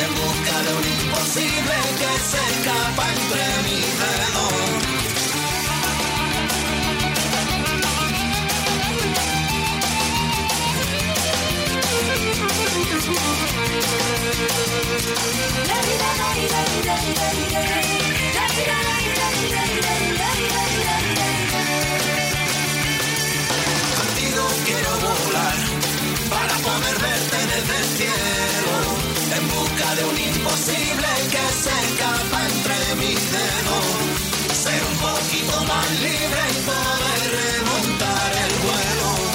en 0.04 0.10
busca 0.20 0.54
de 0.64 0.70
un 0.78 0.84
imposible 0.96 1.76
que 2.00 2.12
se 2.30 2.40
escapa 2.52 3.04
entre 3.12 3.42
mis 3.66 3.90
dedos. 4.00 4.99
Contigo 12.80 12.96
quiero 24.64 24.92
volar 24.98 25.58
para 26.30 26.54
poder 26.56 26.96
verte 27.00 27.38
desde 27.52 27.76
el 27.76 27.84
cielo 27.98 28.74
en 29.36 29.44
busca 29.48 29.94
de 29.96 30.04
un 30.04 30.18
imposible 30.18 31.08
que 31.30 31.44
se 31.62 31.74
escapa 31.84 32.38
entre 32.48 32.94
mis 32.96 33.20
dedos. 33.30 33.84
Ser 34.54 34.80
un 34.84 34.96
poquito 34.96 35.64
más 35.66 35.90
libre 36.00 36.42
y 36.50 36.60
poder 36.64 37.22
remontar 37.36 38.32
el 38.36 38.52
vuelo. 38.64 39.29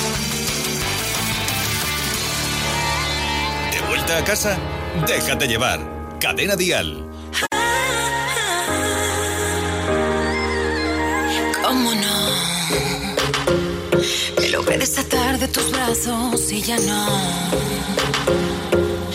Vuelta 3.96 4.18
a 4.18 4.24
casa? 4.26 4.58
Déjate 5.08 5.48
llevar. 5.48 5.80
Cadena 6.20 6.56
Dial. 6.58 6.90
¿Cómo 11.64 11.96
no? 11.96 12.18
Me 14.42 14.50
logré 14.50 14.78
desatar 14.80 15.40
de 15.40 15.48
tus 15.48 15.72
brazos 15.72 16.52
y 16.52 16.62
ya 16.62 16.78
no. 16.80 17.06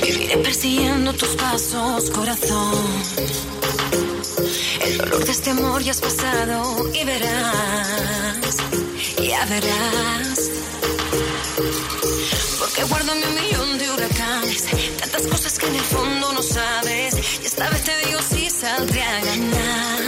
Viviré 0.02 0.38
persiguiendo 0.38 1.12
tus 1.12 1.36
pasos, 1.36 2.10
corazón. 2.10 2.86
El 4.86 4.96
dolor 4.96 5.24
de 5.26 5.32
este 5.32 5.50
amor 5.50 5.82
ya 5.82 5.90
has 5.90 6.00
pasado 6.00 6.90
y 6.94 7.04
verás, 7.04 8.56
ya 9.18 9.44
verás. 9.44 10.59
Que 15.60 15.66
en 15.66 15.74
el 15.76 15.84
fondo 15.84 16.32
no 16.32 16.42
sabes. 16.42 17.14
Y 17.42 17.46
esta 17.46 17.68
vez 17.70 17.84
te 17.84 17.96
digo 18.06 18.20
si 18.22 18.48
saldré 18.50 19.02
a 19.02 19.20
ganar. 19.20 20.00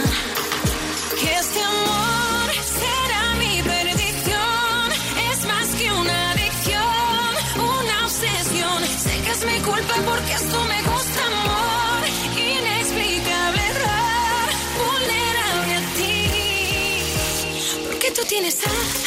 Que 1.19 1.33
este 1.35 1.61
amor 1.61 2.49
será 2.79 3.35
mi 3.39 3.61
perdición. 3.61 4.91
Es 5.31 5.45
más 5.45 5.67
que 5.79 5.91
una 5.91 6.31
adicción, 6.31 7.31
una 7.57 8.05
obsesión. 8.05 8.79
Sé 9.03 9.21
que 9.25 9.31
es 9.31 9.45
mi 9.45 9.59
culpa 9.61 9.95
porque 10.05 10.33
esto 10.33 10.63
me 10.65 10.81
gusta, 10.81 11.19
amor. 11.27 12.07
Inexplicable 12.37 13.61
error, 13.73 14.47
vulnerable 14.81 15.75
a 15.75 15.81
ti. 15.97 17.85
Porque 17.87 18.11
tú 18.11 18.21
tienes 18.25 18.57
a- 18.65 19.02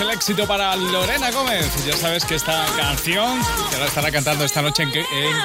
el 0.00 0.10
éxito 0.10 0.46
para 0.46 0.76
Lorena 0.76 1.30
Gómez. 1.30 1.84
Ya 1.86 1.96
sabes 1.96 2.24
que 2.24 2.34
esta 2.34 2.64
canción 2.76 3.40
te 3.70 3.78
la 3.78 3.86
estará 3.86 4.10
cantando 4.10 4.44
esta 4.44 4.62
noche 4.62 4.84
en, 4.84 4.92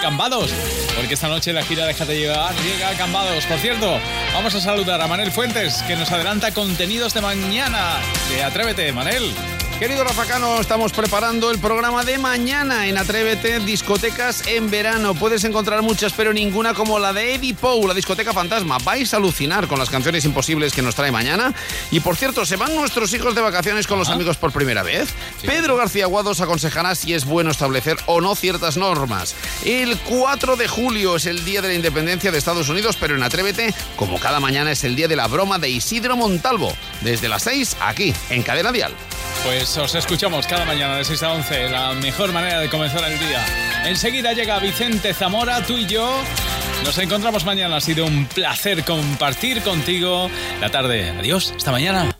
Cambados, 0.01 0.51
porque 0.95 1.13
esta 1.15 1.27
noche 1.27 1.51
la 1.53 1.63
gira 1.63 1.85
Déjate 1.85 2.17
llevar 2.17 2.53
llega 2.55 2.89
a 2.89 2.93
Cambados. 2.93 3.45
Por 3.45 3.57
cierto, 3.59 3.99
vamos 4.33 4.53
a 4.55 4.61
saludar 4.61 5.01
a 5.01 5.07
Manel 5.07 5.31
Fuentes, 5.31 5.81
que 5.83 5.95
nos 5.95 6.11
adelanta 6.11 6.51
contenidos 6.51 7.13
de 7.13 7.21
mañana. 7.21 7.97
De 8.29 8.43
Atrévete, 8.43 8.91
Manel. 8.91 9.33
Querido 9.79 10.05
Rafa 10.05 10.23
Cano, 10.25 10.61
estamos 10.61 10.93
preparando 10.93 11.51
el 11.51 11.59
programa 11.59 12.05
de 12.05 12.17
mañana 12.17 12.87
en 12.87 12.97
Atrévete 12.97 13.59
Discotecas 13.59 14.47
en 14.47 14.71
verano. 14.71 15.13
Puedes 15.13 15.43
encontrar 15.43 15.81
muchas, 15.81 16.13
pero 16.13 16.31
ninguna 16.31 16.73
como 16.73 16.97
la 16.97 17.11
de 17.11 17.35
Eddie 17.35 17.53
Poe, 17.53 17.85
la 17.85 17.93
discoteca 17.93 18.31
fantasma. 18.31 18.77
Vais 18.85 19.13
a 19.13 19.17
alucinar 19.17 19.67
con 19.67 19.77
las 19.77 19.89
canciones 19.89 20.23
imposibles 20.23 20.71
que 20.71 20.81
nos 20.81 20.95
trae 20.95 21.11
mañana. 21.11 21.53
Y 21.91 21.99
por 21.99 22.15
cierto, 22.15 22.45
se 22.45 22.55
van 22.55 22.73
nuestros 22.73 23.13
hijos 23.13 23.35
de 23.35 23.41
vacaciones 23.41 23.85
con 23.85 23.99
los 23.99 24.07
ah. 24.07 24.13
amigos 24.13 24.37
por 24.37 24.53
primera 24.53 24.81
vez. 24.81 25.09
Pedro 25.45 25.75
García 25.75 26.05
Guados 26.05 26.39
aconsejará 26.39 26.95
si 26.95 27.13
es 27.13 27.25
bueno 27.25 27.51
establecer 27.51 27.97
o 28.05 28.21
no 28.21 28.33
ciertas 28.33 28.77
normas. 28.77 29.35
El 29.65 29.97
4 29.97 30.55
de 30.55 30.69
julio 30.69 31.17
es 31.17 31.25
el 31.25 31.43
día 31.43 31.61
de 31.61 31.67
la 31.67 31.73
independencia 31.73 32.31
de 32.31 32.37
Estados 32.37 32.69
Unidos, 32.69 32.95
pero 32.97 33.17
en 33.17 33.23
Atrévete, 33.23 33.73
como 33.97 34.21
cada 34.21 34.39
mañana, 34.39 34.71
es 34.71 34.85
el 34.85 34.95
día 34.95 35.09
de 35.09 35.17
la 35.17 35.27
broma 35.27 35.59
de 35.59 35.69
Isidro 35.69 36.15
Montalvo. 36.15 36.73
Desde 37.01 37.27
las 37.27 37.43
6, 37.43 37.75
aquí, 37.81 38.13
en 38.29 38.41
Cadena 38.41 38.71
Dial. 38.71 38.93
Pues 39.45 39.77
os 39.77 39.93
escuchamos 39.93 40.47
cada 40.47 40.65
mañana 40.65 40.97
de 40.97 41.05
6 41.05 41.21
a 41.21 41.33
11, 41.33 41.69
la 41.69 41.93
mejor 41.93 42.33
manera 42.33 42.59
de 42.59 42.67
comenzar 42.67 43.03
el 43.03 43.19
día. 43.19 43.45
Enseguida 43.85 44.33
llega 44.33 44.57
Vicente 44.57 45.13
Zamora, 45.13 45.63
tú 45.63 45.77
y 45.77 45.85
yo. 45.85 46.09
Nos 46.83 46.97
encontramos 46.97 47.45
mañana, 47.45 47.75
ha 47.75 47.81
sido 47.81 48.07
un 48.07 48.25
placer 48.25 48.83
compartir 48.83 49.61
contigo 49.61 50.31
la 50.59 50.71
tarde. 50.71 51.11
Adiós, 51.11 51.53
hasta 51.55 51.71
mañana. 51.71 52.17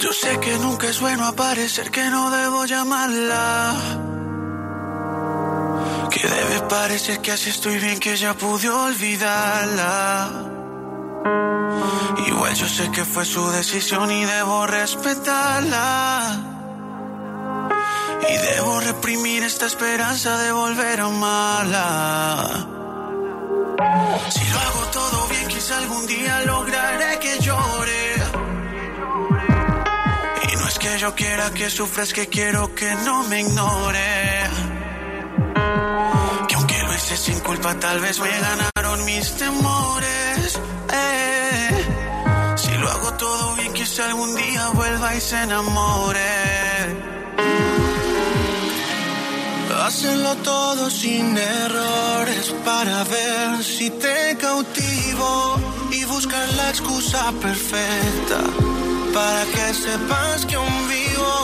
Yo 0.00 0.12
sé 0.12 0.40
que 0.40 0.58
nunca 0.58 0.88
es 0.88 1.00
bueno 1.00 1.24
aparecer, 1.28 1.92
que 1.92 2.02
no 2.10 2.28
debo 2.32 2.64
llamarla. 2.64 3.76
Que 6.10 6.26
debe 6.26 6.60
parecer 6.68 7.20
que 7.20 7.30
así 7.30 7.50
estoy 7.50 7.78
bien, 7.78 8.00
que 8.00 8.16
ya 8.16 8.34
pude 8.34 8.68
olvidarla. 8.68 10.49
Igual 12.26 12.54
yo 12.54 12.68
sé 12.68 12.90
que 12.90 13.04
fue 13.04 13.24
su 13.24 13.48
decisión 13.50 14.10
y 14.10 14.24
debo 14.24 14.66
respetarla. 14.66 16.40
Y 18.28 18.36
debo 18.54 18.80
reprimir 18.80 19.42
esta 19.44 19.66
esperanza 19.66 20.38
de 20.38 20.52
volver 20.52 21.00
a 21.00 21.06
amarla. 21.06 22.66
Si 24.30 24.44
lo 24.50 24.58
hago 24.58 24.80
todo 24.92 25.28
bien, 25.28 25.48
quizá 25.48 25.78
algún 25.78 26.06
día 26.06 26.42
lograré 26.42 27.18
que 27.18 27.38
llore. 27.38 28.14
Y 30.50 30.56
no 30.56 30.68
es 30.68 30.78
que 30.78 30.98
yo 30.98 31.14
quiera 31.14 31.50
que 31.50 31.70
sufras, 31.70 32.12
que 32.12 32.28
quiero 32.28 32.74
que 32.74 32.94
no 33.06 33.24
me 33.24 33.40
ignore. 33.40 34.40
Que 36.48 36.54
aunque 36.54 36.82
lo 36.82 36.94
hice 36.94 37.16
sin 37.16 37.40
culpa, 37.40 37.74
tal 37.78 38.00
vez 38.00 38.20
me 38.20 38.30
ganaron 38.30 39.04
mis 39.04 39.36
temores. 39.36 40.29
Si 42.56 42.72
lo 42.78 42.90
hago 42.90 43.12
todo 43.14 43.54
bien, 43.56 43.72
quizá 43.72 44.06
algún 44.06 44.34
día 44.36 44.68
vuelva 44.74 45.14
y 45.14 45.20
se 45.20 45.42
enamore. 45.42 46.30
Hacerlo 49.86 50.36
todo 50.36 50.88
sin 50.88 51.36
errores 51.36 52.54
para 52.64 53.02
ver 53.04 53.64
si 53.64 53.90
te 53.90 54.36
cautivo 54.36 55.56
y 55.90 56.04
buscar 56.04 56.48
la 56.54 56.70
excusa 56.70 57.32
perfecta 57.42 58.38
para 59.12 59.44
que 59.46 59.74
sepas 59.74 60.46
que 60.46 60.54
aún 60.54 60.88
vivo 60.88 61.34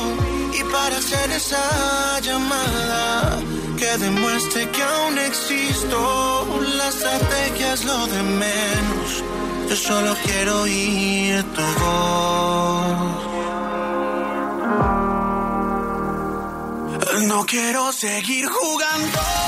y 0.55 0.63
para 0.73 0.97
hacer 0.97 1.31
esa 1.33 2.21
llamada 2.21 3.41
que 3.77 3.99
demuestre 3.99 4.69
que 4.71 4.83
aún 4.83 5.19
existo. 5.19 6.61
La 6.77 6.89
estrategia 6.89 7.75
es 7.75 7.85
lo 7.85 8.07
de 8.07 8.23
menos 8.23 9.23
yo 9.69 9.75
solo 9.75 10.15
quiero 10.25 10.63
oír 10.63 11.43
tu 11.43 11.63
voz. 11.81 13.27
No 17.23 17.45
quiero 17.47 17.93
seguir 17.93 18.47
jugando. 18.47 19.46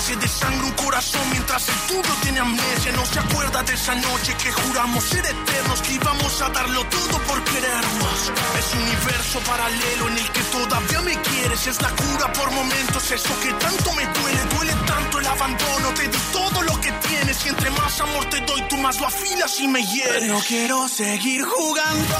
Se 0.00 0.16
desangre 0.16 0.64
un 0.64 0.72
corazón 0.72 1.20
mientras 1.30 1.68
el 1.68 1.74
tuyo 1.86 2.14
tiene 2.22 2.40
amnesia. 2.40 2.92
No 2.92 3.06
se 3.06 3.20
acuerda 3.20 3.62
de 3.62 3.74
esa 3.74 3.94
noche 3.94 4.34
que 4.42 4.50
juramos 4.50 5.04
ser 5.04 5.24
eternos, 5.24 5.80
que 5.82 5.92
íbamos 5.92 6.42
a 6.42 6.48
darlo 6.48 6.82
todo 6.86 7.18
por 7.28 7.44
querernos. 7.44 8.32
Es 8.58 8.74
un 8.74 8.82
universo 8.82 9.38
paralelo 9.40 10.08
en 10.08 10.18
el 10.18 10.32
que 10.32 10.40
todavía 10.40 11.00
me 11.02 11.20
quieres. 11.22 11.66
Es 11.68 11.80
la 11.80 11.90
cura 11.90 12.32
por 12.32 12.50
momentos, 12.50 13.10
eso 13.12 13.40
que 13.40 13.52
tanto 13.52 13.92
me 13.92 14.04
duele. 14.06 14.44
Duele 14.56 14.74
tanto 14.86 15.20
el 15.20 15.26
abandono. 15.26 15.94
Te 15.94 16.08
di 16.08 16.18
todo 16.32 16.62
lo 16.62 16.80
que 16.80 16.90
tienes 16.90 17.46
y 17.46 17.50
entre 17.50 17.70
más 17.70 18.00
amor 18.00 18.24
te 18.28 18.40
doy, 18.40 18.62
tú 18.68 18.76
más 18.78 18.98
lo 18.98 19.06
afilas 19.06 19.60
y 19.60 19.68
me 19.68 19.86
hieres. 19.86 20.24
No 20.24 20.40
quiero 20.40 20.88
seguir 20.88 21.44
jugando. 21.44 22.16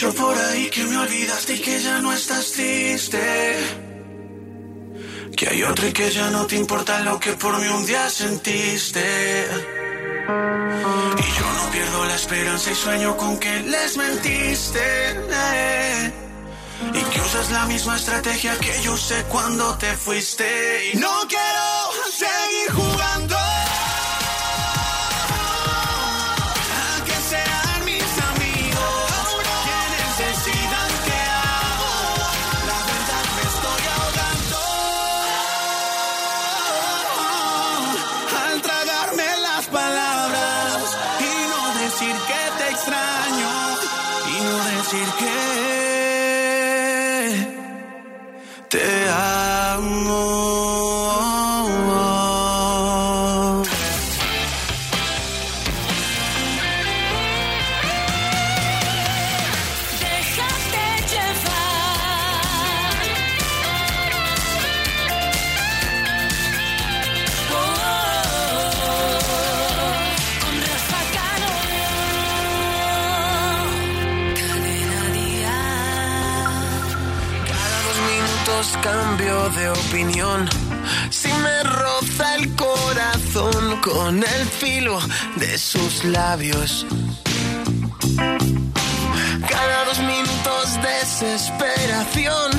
Dicho 0.00 0.14
por 0.14 0.34
ahí 0.34 0.70
que 0.70 0.82
me 0.84 0.96
olvidaste 0.96 1.56
y 1.56 1.58
que 1.58 1.78
ya 1.78 2.00
no 2.00 2.10
estás 2.10 2.52
triste. 2.52 3.20
Que 5.36 5.46
hay 5.46 5.62
otro 5.62 5.86
y 5.88 5.92
que 5.92 6.10
ya 6.10 6.30
no 6.30 6.46
te 6.46 6.56
importa 6.56 7.00
lo 7.00 7.20
que 7.20 7.32
por 7.32 7.58
mí 7.60 7.68
un 7.68 7.84
día 7.84 8.08
sentiste. 8.08 9.46
Y 11.18 11.38
yo 11.38 11.46
no 11.58 11.70
pierdo 11.70 12.06
la 12.06 12.14
esperanza 12.14 12.70
y 12.70 12.74
sueño 12.74 13.14
con 13.18 13.38
que 13.38 13.60
les 13.60 13.98
mentiste. 13.98 14.80
Y 16.94 17.02
que 17.10 17.20
usas 17.20 17.50
la 17.50 17.66
misma 17.66 17.96
estrategia 17.96 18.56
que 18.56 18.82
yo 18.82 18.94
usé 18.94 19.22
cuando 19.24 19.76
te 19.76 19.94
fuiste. 19.96 20.92
Y 20.94 20.96
no 20.96 21.12
quiero 21.28 21.69
de 85.36 85.58
sus 85.58 86.04
labios. 86.04 86.86
Cada 89.48 89.84
dos 89.84 89.98
minutos 90.00 90.78
desesperación 90.82 92.50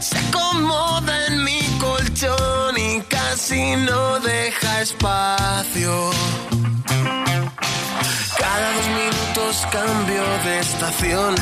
se 0.00 0.18
acomoda 0.18 1.26
en 1.26 1.44
mi 1.44 1.60
colchón 1.78 2.76
y 2.76 3.00
casi 3.02 3.76
no 3.76 4.20
deja 4.20 4.82
espacio. 4.82 6.10
Cada 8.38 8.72
dos 8.72 8.86
minutos 8.88 9.66
cambio 9.70 10.22
de 10.44 10.60
estación. 10.60 11.34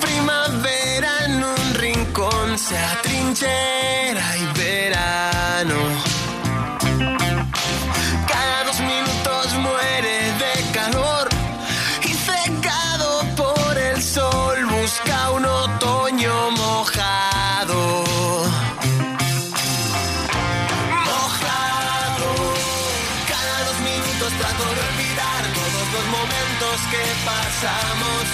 Primavera 0.00 1.24
en 1.26 1.44
un 1.44 1.74
rincón, 1.74 2.58
sea 2.58 2.98
trinchera 3.02 4.36
y 4.36 4.58
verano. 4.58 6.29
Que 26.88 27.04
pasamos. 27.24 28.24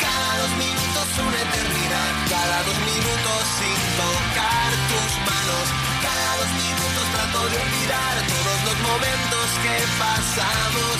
Cada 0.00 0.32
dos 0.42 0.52
minutos 0.56 1.06
una 1.18 1.40
eternidad. 1.42 2.12
Cada 2.30 2.58
dos 2.62 2.78
minutos 2.90 3.40
sin 3.58 3.78
tocar 4.00 4.70
tus 4.90 5.12
manos. 5.28 5.66
Cada 6.00 6.30
dos 6.40 6.52
minutos 6.62 7.04
trato 7.12 7.40
de 7.50 7.56
olvidar 7.66 8.14
todos 8.32 8.58
los 8.68 8.78
momentos 8.88 9.46
que 9.64 9.76
pasamos. 10.00 10.96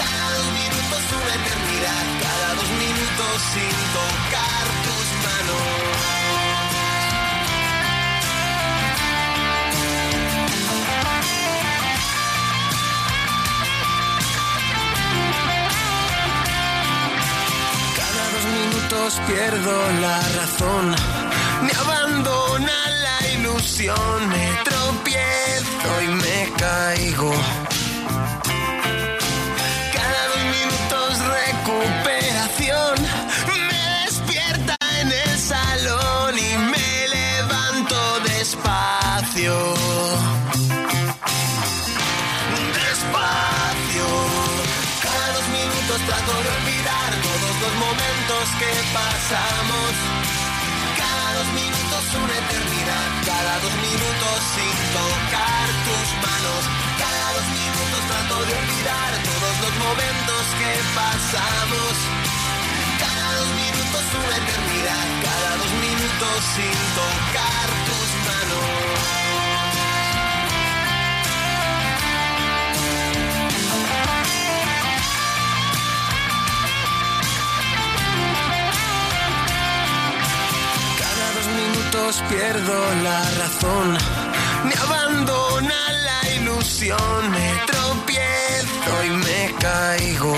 Cada 0.00 0.26
dos 0.38 0.48
minutos 0.60 1.00
una 1.20 1.34
eternidad. 1.40 2.04
Cada 2.26 2.48
dos 2.58 2.70
minutos 2.84 3.34
sin 3.54 3.74
tocar 3.94 4.64
tus 4.86 5.06
manos. 5.26 5.85
Pierdo 19.14 19.92
la 20.00 20.20
razón. 20.36 20.94
Me 21.62 21.72
abandona 21.72 22.72
la 23.04 23.28
ilusión. 23.34 24.28
Me 24.28 24.50
tropiezo 24.64 26.02
y 26.02 26.08
me 26.08 26.52
caigo. 26.58 27.32
Cada 29.94 30.22
dos 30.32 30.44
minutos 30.56 31.18
recuperación. 31.38 32.96
Me 33.68 33.82
despierta 34.04 34.76
en 35.00 35.12
el 35.12 35.38
salón 35.38 36.38
y 36.38 36.58
me 36.72 37.08
levanto. 37.08 38.20
Despacio. 38.24 39.75
Que 48.58 48.72
pasamos. 48.94 49.92
Cada 50.96 51.26
dos 51.38 51.48
minutos 51.52 52.02
una 52.14 52.36
eternidad. 52.38 53.08
Cada 53.26 53.54
dos 53.60 53.74
minutos 53.82 54.36
sin 54.54 54.74
tocar 54.94 55.66
tus 55.86 56.08
manos. 56.22 56.62
Cada 57.02 57.26
dos 57.36 57.46
minutos 57.58 58.00
trato 58.10 58.36
de 58.46 58.52
olvidar 58.62 59.10
todos 59.26 59.54
los 59.64 59.74
momentos 59.86 60.42
que 60.60 60.72
pasamos. 60.94 61.94
Cada 63.02 63.26
dos 63.38 63.50
minutos 63.62 64.04
una 64.14 64.36
eternidad. 64.42 65.06
Cada 65.26 65.50
dos 65.60 65.72
minutos 65.86 66.36
sin 66.54 66.76
tocar 66.94 67.85
pierdo 82.28 82.94
la 83.02 83.22
razón. 83.38 83.96
Me 84.64 84.74
abandona 84.74 85.92
la 86.06 86.30
ilusión. 86.34 87.30
Me 87.30 87.52
tropiezo 87.66 89.04
y 89.04 89.10
me 89.10 89.54
caigo. 89.58 90.34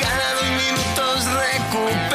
Cada 0.00 0.34
dos 0.34 0.48
minutos 0.62 1.24
recuperación. 1.46 2.09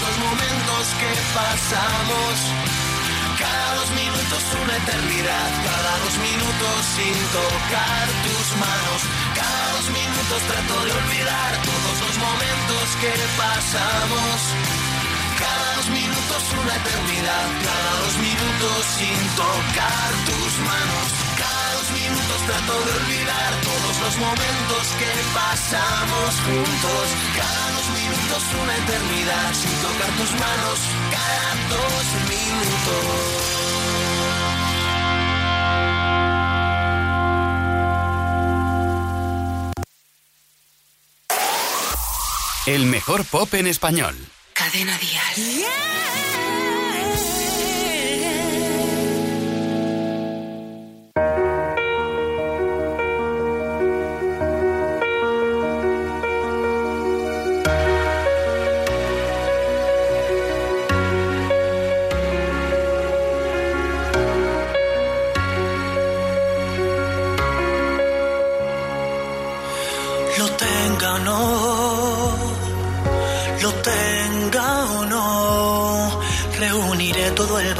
Los 0.00 0.18
momentos 0.18 0.84
que 1.00 1.12
pasamos. 1.34 2.34
Cada 3.38 3.74
dos 3.74 3.90
minutos 3.90 4.42
una 4.62 4.76
eternidad. 4.76 5.48
Cada 5.66 5.92
dos 6.04 6.16
minutos 6.18 6.78
sin 6.94 7.16
tocar 7.34 8.06
tus 8.26 8.46
manos. 8.62 9.00
Cada 9.34 9.64
dos 9.74 9.88
minutos 9.90 10.40
trato 10.46 10.74
de 10.84 10.92
olvidar 10.92 11.50
todos 11.66 11.96
los 12.04 12.16
momentos 12.18 12.86
que 13.02 13.14
pasamos. 13.42 14.36
Cada 15.38 15.66
dos 15.76 15.88
minutos 15.90 16.42
una 16.62 16.74
eternidad. 16.82 17.46
Cada 17.66 17.90
dos 18.02 18.14
minutos 18.18 18.78
sin 18.98 19.18
tocar 19.34 20.10
tus 20.28 20.52
manos. 20.62 21.06
Minutos 21.92 22.40
trato 22.46 22.74
de 22.84 22.92
olvidar 23.00 23.60
todos 23.62 24.00
los 24.00 24.16
momentos 24.18 24.84
que 24.98 25.12
pasamos 25.34 26.40
juntos. 26.46 27.04
Cada 27.36 27.70
dos 27.72 27.88
minutos 27.90 28.42
una 28.62 28.76
eternidad 28.76 29.54
sin 29.54 29.74
tocar 29.82 30.10
tus 30.18 30.32
manos. 30.32 30.78
Cada 31.10 31.54
dos 31.72 32.04
minutos. 32.28 33.58
El 42.66 42.84
mejor 42.84 43.24
pop 43.24 43.54
en 43.54 43.66
español. 43.66 44.14
Cadena 44.52 44.98
Dial. 44.98 45.64
Lo 45.64 46.27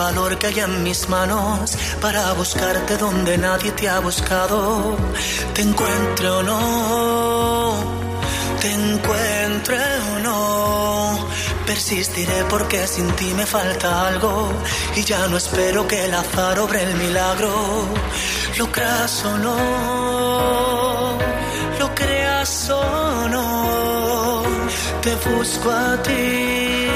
valor 0.09 0.39
que 0.39 0.47
hay 0.47 0.61
en 0.61 0.83
mis 0.83 1.01
manos 1.11 1.77
para 2.01 2.33
buscarte 2.33 2.97
donde 2.97 3.37
nadie 3.37 3.71
te 3.73 3.87
ha 3.91 3.99
buscado. 4.01 4.97
Te 5.55 5.61
encuentre 5.69 6.29
o 6.39 6.43
no, 6.51 7.75
te 8.63 8.71
encuentre 8.73 9.81
o 10.13 10.19
no, 10.29 11.29
persistiré 11.67 12.39
porque 12.49 12.87
sin 12.87 13.09
ti 13.19 13.29
me 13.35 13.45
falta 13.45 14.09
algo 14.09 14.33
y 14.97 15.03
ya 15.11 15.27
no 15.29 15.37
espero 15.37 15.87
que 15.87 15.99
el 16.07 16.15
azar 16.15 16.59
obre 16.59 16.81
el 16.89 16.95
milagro. 17.05 17.53
Lo 18.59 18.67
creas 18.73 19.15
o 19.33 19.35
no, 19.47 19.59
lo 21.81 21.95
creas 21.95 22.71
o 22.71 23.29
no, 23.35 24.43
te 25.03 25.13
busco 25.29 25.71
a 25.71 26.03
ti. 26.03 26.88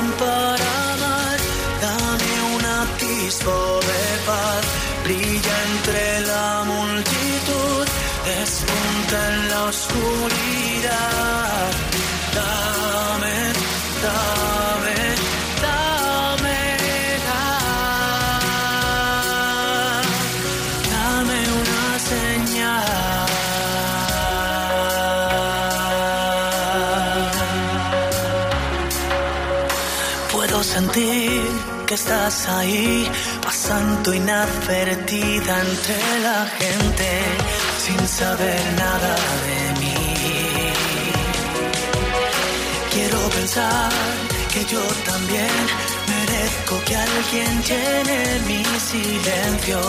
Amar, 0.00 1.38
dame 1.80 2.32
un 2.54 2.64
atisbo 2.64 3.80
de 3.90 4.04
paz, 4.26 4.64
brilla 5.04 5.56
entre 5.70 6.20
la 6.20 6.64
multitud, 6.64 7.86
despunta 8.24 9.16
en 9.28 9.48
la 9.48 9.60
oscuridad. 9.64 11.28
Que 31.88 31.94
estás 31.94 32.46
ahí, 32.48 33.10
pasando 33.42 34.12
inadvertida 34.12 35.60
entre 35.62 36.20
la 36.22 36.46
gente, 36.60 37.08
sin 37.84 38.06
saber 38.06 38.60
nada 38.76 39.14
de 39.46 39.80
mí. 39.80 39.94
Quiero 42.92 43.18
pensar 43.30 43.90
que 44.52 44.64
yo 44.66 44.82
también 45.10 45.56
merezco 46.12 46.74
que 46.84 46.94
alguien 46.94 47.62
llene 47.62 48.40
mi 48.48 48.62
silencio 48.90 49.80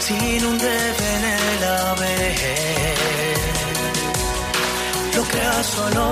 sin 0.00 0.44
un 0.46 0.58
en 0.60 1.22
el 1.38 1.64
haber. 1.64 2.96
Lo 5.14 5.22
creas 5.22 5.78
o 5.78 5.90
no, 5.90 6.10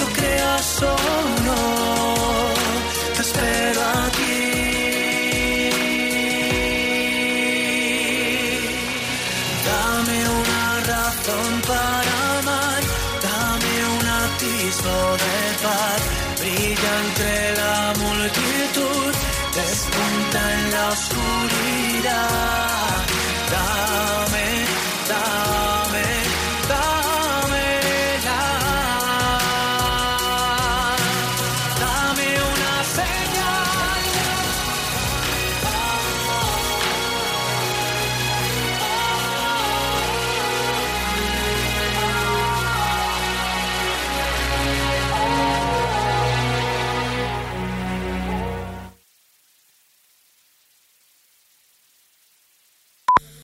lo 0.00 0.06
creas 0.18 0.82
o 0.82 0.96
no, 1.48 2.15
espero 3.36 3.80
aquí. 4.06 4.38
Dame 9.68 10.18
una 10.40 10.64
razón 10.92 11.50
para 11.68 12.12
amar, 12.38 12.82
dame 13.26 13.74
un 13.96 14.06
atisbo 14.24 14.96
de 15.24 15.36
paz, 15.64 16.00
brilla 16.40 16.92
entre 17.04 17.32
la 17.60 17.78
multitud, 18.04 19.12
despunta 19.54 20.38
en 20.54 20.70
la 20.72 20.88
oscuridad. 20.88 22.85